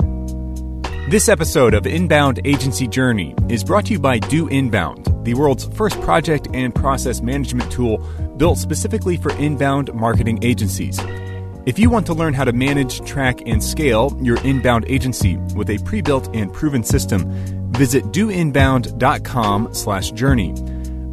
[1.11, 5.67] This episode of Inbound Agency Journey is brought to you by Do Inbound, the world's
[5.77, 7.99] first project and process management tool
[8.37, 10.99] built specifically for inbound marketing agencies.
[11.67, 15.71] If you want to learn how to manage, track, and scale your inbound agency with
[15.71, 17.25] a pre-built and proven system,
[17.73, 20.51] visit doinbound.com slash journey.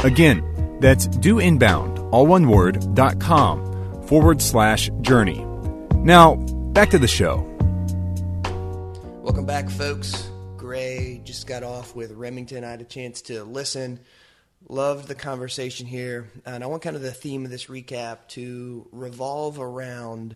[0.03, 3.63] Again, that's doinbound, all one word, dot com
[4.07, 5.45] forward slash journey.
[5.95, 6.35] Now,
[6.73, 7.47] back to the show.
[9.23, 10.29] Welcome back, folks.
[10.57, 12.65] Gray just got off with Remington.
[12.65, 14.01] I had a chance to listen.
[14.69, 16.29] Loved the conversation here.
[16.45, 20.35] And I want kind of the theme of this recap to revolve around,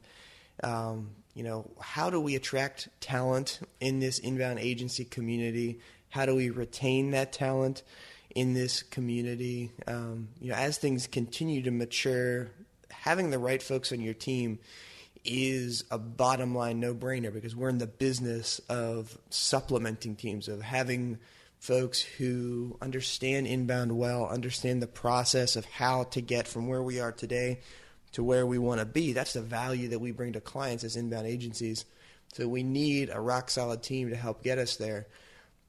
[0.63, 5.79] um, you know, how do we attract talent in this inbound agency community?
[6.09, 7.83] How do we retain that talent
[8.33, 9.71] in this community?
[9.87, 12.49] Um, you know, as things continue to mature,
[12.89, 14.59] having the right folks on your team
[15.23, 20.61] is a bottom line no brainer because we're in the business of supplementing teams, of
[20.61, 21.17] having
[21.65, 26.99] folks who understand inbound well, understand the process of how to get from where we
[26.99, 27.59] are today
[28.11, 29.13] to where we want to be.
[29.13, 31.85] That's the value that we bring to clients as inbound agencies.
[32.33, 35.07] So we need a rock solid team to help get us there.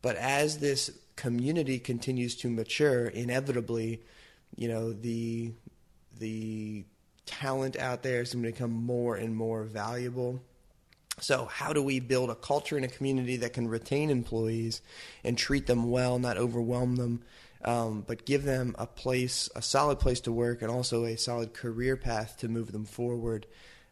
[0.03, 4.03] But as this community continues to mature, inevitably,
[4.55, 5.53] you know, the
[6.19, 6.85] the
[7.25, 10.43] talent out there is going to become more and more valuable.
[11.19, 14.83] So, how do we build a culture and a community that can retain employees
[15.25, 17.23] and treat them well, not overwhelm them,
[17.65, 21.55] um, but give them a place, a solid place to work, and also a solid
[21.55, 23.47] career path to move them forward?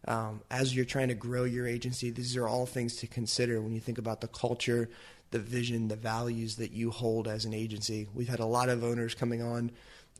[0.06, 3.72] Um, as you're trying to grow your agency, these are all things to consider when
[3.72, 4.90] you think about the culture,
[5.30, 8.06] the vision, the values that you hold as an agency.
[8.12, 9.70] We've had a lot of owners coming on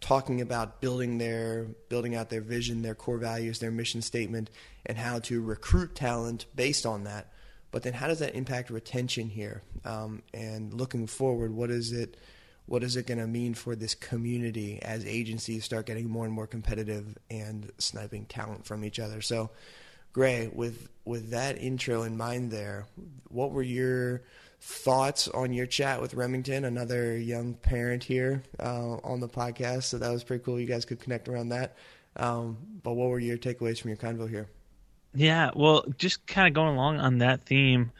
[0.04, 4.50] talking about building their building out their vision, their core values, their mission statement,
[4.84, 7.32] and how to recruit talent based on that.
[7.70, 9.62] But then, how does that impact retention here?
[9.82, 12.18] Um, and looking forward, what is it?
[12.66, 16.34] What is it going to mean for this community as agencies start getting more and
[16.34, 19.22] more competitive and sniping talent from each other?
[19.22, 19.52] So,
[20.12, 22.86] Gray, with with that intro in mind, there,
[23.28, 24.22] what were your
[24.66, 29.84] thoughts on your chat with Remington, another young parent here uh, on the podcast.
[29.84, 30.58] So that was pretty cool.
[30.58, 31.76] You guys could connect around that.
[32.16, 34.48] Um, but what were your takeaways from your convo here?
[35.14, 37.92] Yeah, well, just kind of going along on that theme,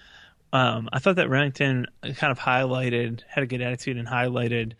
[0.54, 4.72] um, I thought that Remington kind of highlighted, had a good attitude and highlighted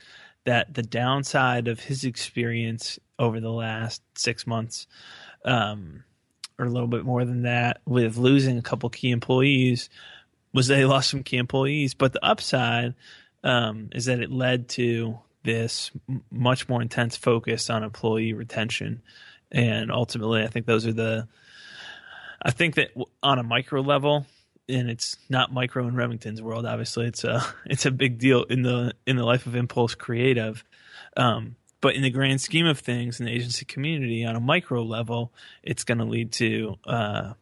[0.45, 4.87] that the downside of his experience over the last six months,
[5.45, 6.03] um,
[6.59, 9.91] or a little bit more than that, with losing a couple key employees,
[10.55, 11.93] was he lost some key employees.
[11.93, 12.95] But the upside
[13.43, 15.91] um, is that it led to this
[16.31, 19.03] much more intense focus on employee retention.
[19.53, 21.29] And ultimately, I think those are the.
[22.41, 22.91] I think that
[23.23, 24.27] on a micro level,
[24.69, 26.67] and it's not micro in Remington's world.
[26.67, 30.65] Obviously, it's a it's a big deal in the in the life of Impulse Creative.
[31.17, 34.83] Um, but in the grand scheme of things, in the agency community, on a micro
[34.83, 37.35] level, it's going to lead to uh,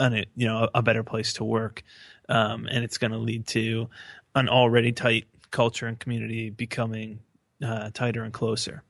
[0.00, 1.82] an, you know a better place to work,
[2.28, 3.88] um, and it's going to lead to
[4.34, 7.20] an already tight culture and community becoming
[7.64, 8.82] uh, tighter and closer.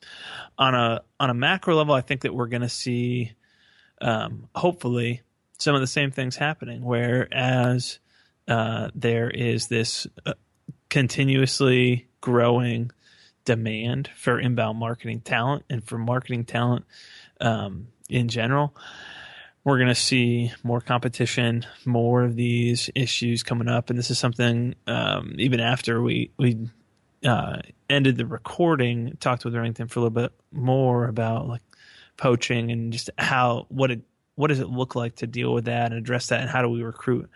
[0.59, 3.33] On a on a macro level, I think that we're going to see,
[4.01, 5.23] um, hopefully,
[5.59, 6.83] some of the same things happening.
[6.85, 7.99] Whereas
[8.49, 10.35] uh, there is this uh,
[10.89, 12.91] continuously growing
[13.45, 16.85] demand for inbound marketing talent and for marketing talent
[17.41, 18.75] um, in general
[19.65, 24.19] we're going to see more competition, more of these issues coming up, and this is
[24.19, 26.69] something um, even after we we
[27.25, 27.59] uh,
[27.89, 31.63] ended the recording, talked with Remington for a little bit more about like
[32.17, 34.01] poaching and just how what it
[34.35, 36.69] what does it look like to deal with that and address that, and how do
[36.69, 37.29] we recruit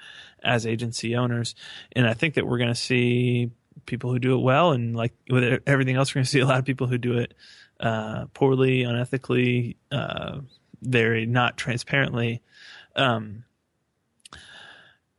[0.42, 1.54] as agency owners?
[1.92, 3.50] And I think that we're going to see
[3.84, 6.46] people who do it well, and like with everything else, we're going to see a
[6.46, 7.34] lot of people who do it
[7.80, 10.40] uh, poorly, unethically, uh,
[10.84, 12.42] very not transparently.
[12.96, 13.44] Um,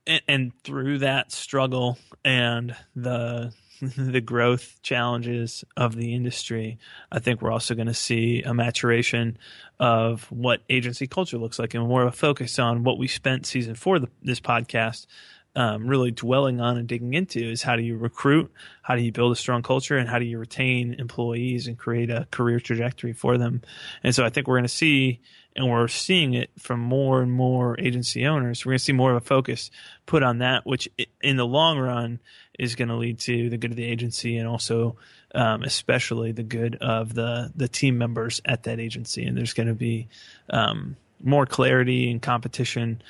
[0.07, 3.53] and, and through that struggle and the
[3.97, 6.77] the growth challenges of the industry,
[7.11, 9.37] I think we're also going to see a maturation
[9.79, 13.45] of what agency culture looks like and more of a focus on what we spent
[13.45, 15.07] season four of this podcast
[15.55, 18.51] um, really dwelling on and digging into is how do you recruit,
[18.81, 22.09] how do you build a strong culture, and how do you retain employees and create
[22.09, 23.61] a career trajectory for them.
[24.03, 25.21] And so I think we're going to see,
[25.55, 28.65] and we're seeing it from more and more agency owners.
[28.65, 29.71] We're going to see more of a focus
[30.05, 30.89] put on that, which
[31.21, 32.19] in the long run
[32.59, 34.97] is going to lead to the good of the agency and also
[35.33, 39.25] um, especially the good of the the team members at that agency.
[39.25, 40.07] And there's going to be
[40.49, 43.01] um, more clarity and competition,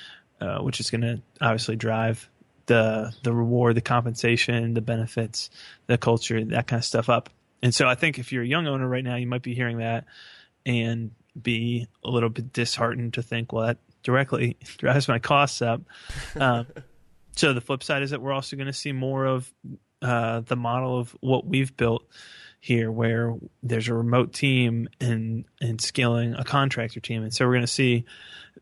[0.42, 2.28] uh, which is going to obviously drive
[2.66, 5.50] the the reward, the compensation, the benefits,
[5.88, 7.30] the culture, that kind of stuff up.
[7.62, 9.80] And so I think if you're a young owner right now, you might be hearing
[9.80, 10.06] that
[10.66, 15.82] and be a little bit disheartened to think, well, that directly drives my costs up.
[16.38, 16.68] Um,
[17.36, 19.54] so the flip side is that we're also going to see more of
[20.02, 22.06] uh, the model of what we've built
[22.66, 27.54] here, where there's a remote team and and scaling a contractor team, and so we're
[27.54, 28.06] going to see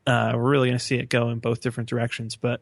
[0.06, 2.36] uh, we're really going to see it go in both different directions.
[2.36, 2.62] But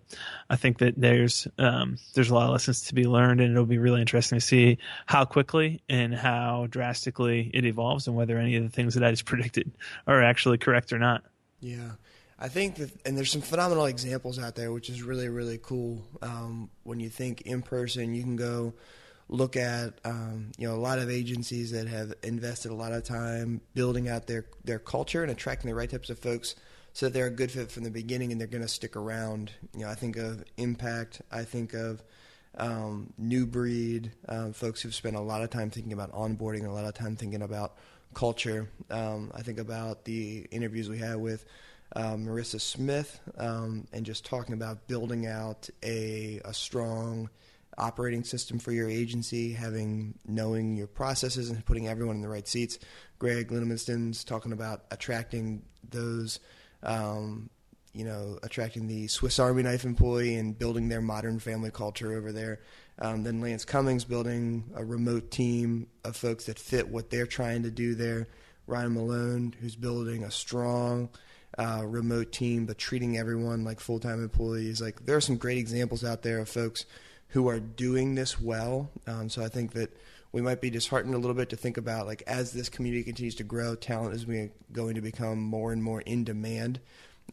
[0.52, 3.66] I think that there's um, there's a lot of lessons to be learned, and it'll
[3.66, 4.78] be really interesting to see
[5.08, 9.10] how quickly and how drastically it evolves, and whether any of the things that I
[9.10, 9.72] just predicted
[10.06, 11.24] are actually correct or not.
[11.60, 11.94] Yeah.
[12.38, 16.02] I think that, and there's some phenomenal examples out there, which is really, really cool.
[16.24, 18.74] Um, when you think in person, you can go
[19.32, 23.04] look at um, you know a lot of agencies that have invested a lot of
[23.04, 26.54] time building out their their culture and attracting the right types of folks
[26.94, 29.52] so that they're a good fit from the beginning and they're going to stick around.
[29.74, 31.22] You know, I think of Impact.
[31.32, 32.04] I think of
[32.58, 36.72] um, New Breed, um, folks who've spent a lot of time thinking about onboarding, a
[36.72, 37.78] lot of time thinking about
[38.14, 38.70] culture.
[38.90, 41.46] Um, I think about the interviews we had with
[41.96, 47.30] um, Marissa Smith and just talking about building out a, a strong
[47.78, 52.48] operating system for your agency, having knowing your processes and putting everyone in the right
[52.48, 52.80] seats.
[53.20, 56.40] Greg Lineman's talking about attracting those
[56.84, 57.50] um,
[57.94, 62.32] you know, attracting the Swiss Army knife employee and building their modern family culture over
[62.32, 62.62] there.
[63.00, 67.64] Um, then Lance Cummings building a remote team of folks that fit what they're trying
[67.64, 68.28] to do there.
[68.68, 71.10] Ryan Malone, who's building a strong
[71.58, 74.82] uh, remote team, but treating everyone like full time employees.
[74.82, 76.86] Like there are some great examples out there of folks
[77.32, 78.90] who are doing this well.
[79.08, 79.96] Um, so I think that
[80.32, 83.36] we might be disheartened a little bit to think about like as this community continues
[83.36, 84.26] to grow, talent is
[84.72, 86.80] going to become more and more in demand.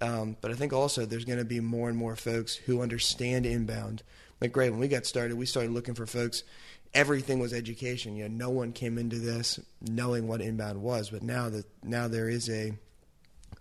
[0.00, 3.46] Um, but I think also there's going to be more and more folks who understand
[3.46, 4.02] inbound.
[4.40, 6.44] Like, great, when we got started, we started looking for folks.
[6.94, 8.16] Everything was education.
[8.16, 11.10] You know, no one came into this knowing what inbound was.
[11.10, 12.72] But now that now there is a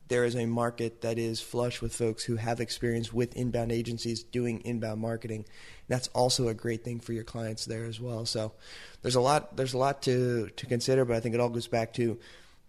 [0.08, 4.24] there is a market that is flush with folks who have experience with inbound agencies
[4.24, 5.46] doing inbound marketing.
[5.88, 8.26] That's also a great thing for your clients there as well.
[8.26, 8.54] So
[9.02, 11.68] there's a lot there's a lot to to consider, but I think it all goes
[11.68, 12.20] back to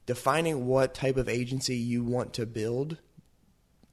[0.07, 2.99] defining what type of agency you want to build.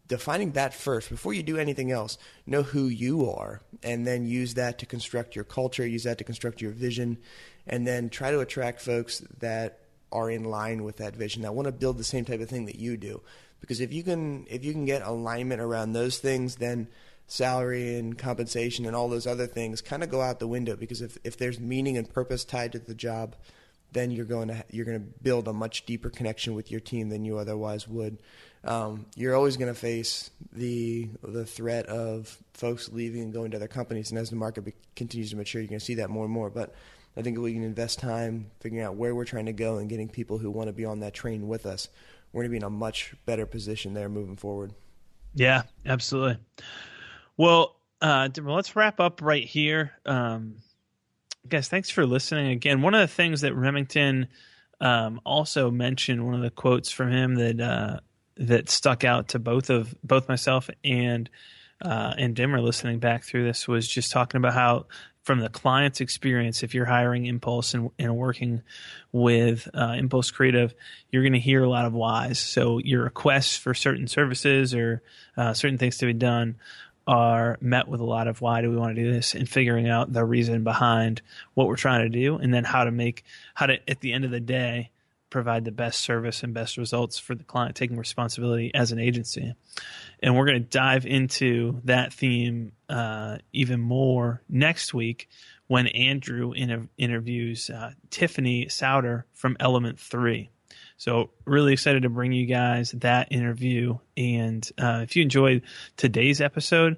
[0.08, 2.20] Defining that first before you do anything else.
[2.46, 5.86] Know who you are, and then use that to construct your culture.
[5.86, 7.18] Use that to construct your vision,
[7.66, 9.80] and then try to attract folks that
[10.16, 11.42] are in line with that vision.
[11.42, 13.22] That want to build the same type of thing that you do.
[13.60, 16.88] Because if you can if you can get alignment around those things, then
[17.28, 21.02] salary and compensation and all those other things kind of go out the window because
[21.02, 23.36] if, if there's meaning and purpose tied to the job
[23.96, 27.10] then you're going to you're going to build a much deeper connection with your team
[27.10, 28.18] than you otherwise would.
[28.64, 33.58] Um, you're always going to face the the threat of folks leaving and going to
[33.58, 34.12] other companies.
[34.12, 36.34] And as the market be, continues to mature you're going to see that more and
[36.34, 36.50] more.
[36.50, 36.76] But
[37.18, 39.90] I think if we can invest time figuring out where we're trying to go and
[39.90, 41.88] getting people who want to be on that train with us
[42.34, 44.74] we're going to be in a much better position there moving forward
[45.34, 46.38] yeah absolutely
[47.38, 49.92] well, uh, let's wrap up right here.
[50.06, 50.58] Um,
[51.48, 52.82] guys, thanks for listening again.
[52.82, 54.28] One of the things that Remington
[54.80, 58.00] um, also mentioned, one of the quotes from him that uh,
[58.38, 61.30] that stuck out to both of both myself and
[61.82, 64.86] uh, and Dimmer listening back through this was just talking about how
[65.26, 68.62] from the client's experience, if you're hiring Impulse and, and working
[69.12, 70.72] with uh, Impulse Creative,
[71.10, 72.38] you're going to hear a lot of whys.
[72.38, 75.02] So your requests for certain services or
[75.36, 76.58] uh, certain things to be done
[77.08, 79.90] are met with a lot of why do we want to do this and figuring
[79.90, 81.24] out the reason behind
[81.56, 83.24] what we're trying to do and then how to make
[83.54, 84.90] how to at the end of the day
[85.30, 89.54] provide the best service and best results for the client taking responsibility as an agency
[90.26, 95.30] and we're going to dive into that theme uh, even more next week
[95.68, 100.50] when andrew inter- interviews uh, tiffany sauder from element 3
[100.98, 103.98] so, really excited to bring you guys that interview.
[104.16, 105.64] And uh, if you enjoyed
[105.98, 106.98] today's episode,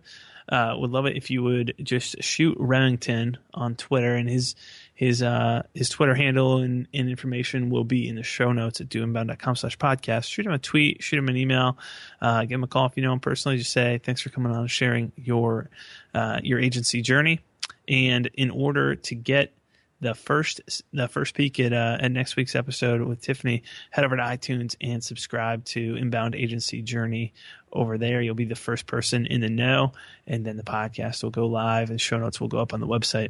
[0.49, 4.55] uh, would love it if you would just shoot Remington on Twitter, and his
[4.97, 8.89] his uh, his Twitter handle and, and, information will be in the show notes at
[8.89, 10.25] doinbound.com slash podcast.
[10.25, 11.77] Shoot him a tweet, shoot him an email,
[12.19, 13.59] uh, give him a call if you know him personally.
[13.59, 15.69] Just say thanks for coming on and sharing your
[16.15, 17.41] uh, your agency journey.
[17.87, 19.53] And in order to get
[20.01, 24.17] the first the first peek at uh, at next week's episode with Tiffany, head over
[24.17, 27.35] to iTunes and subscribe to Inbound Agency Journey
[27.71, 28.19] over there.
[28.19, 29.91] You'll be the first person in the know,
[30.25, 32.87] and then the podcast will go live and show notes will go up on the
[32.87, 33.29] website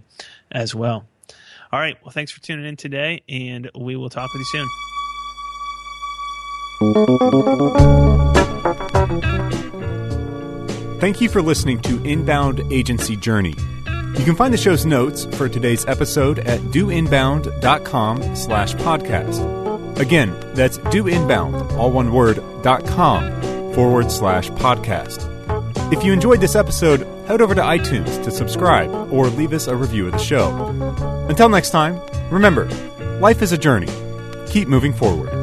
[0.49, 1.05] as well.
[1.71, 1.97] All right.
[2.03, 4.67] Well, thanks for tuning in today, and we will talk with you soon.
[10.99, 13.55] Thank you for listening to Inbound Agency Journey.
[14.17, 19.99] You can find the show's notes for today's episode at doinbound.com slash podcast.
[19.99, 23.23] Again, that's doinbound, all one word, dot com
[23.73, 25.33] forward slash podcast.
[25.93, 29.75] If you enjoyed this episode, head over to iTunes to subscribe or leave us a
[29.75, 30.51] review of the show.
[31.29, 31.99] Until next time,
[32.31, 32.65] remember,
[33.19, 33.91] life is a journey.
[34.47, 35.36] Keep moving forward.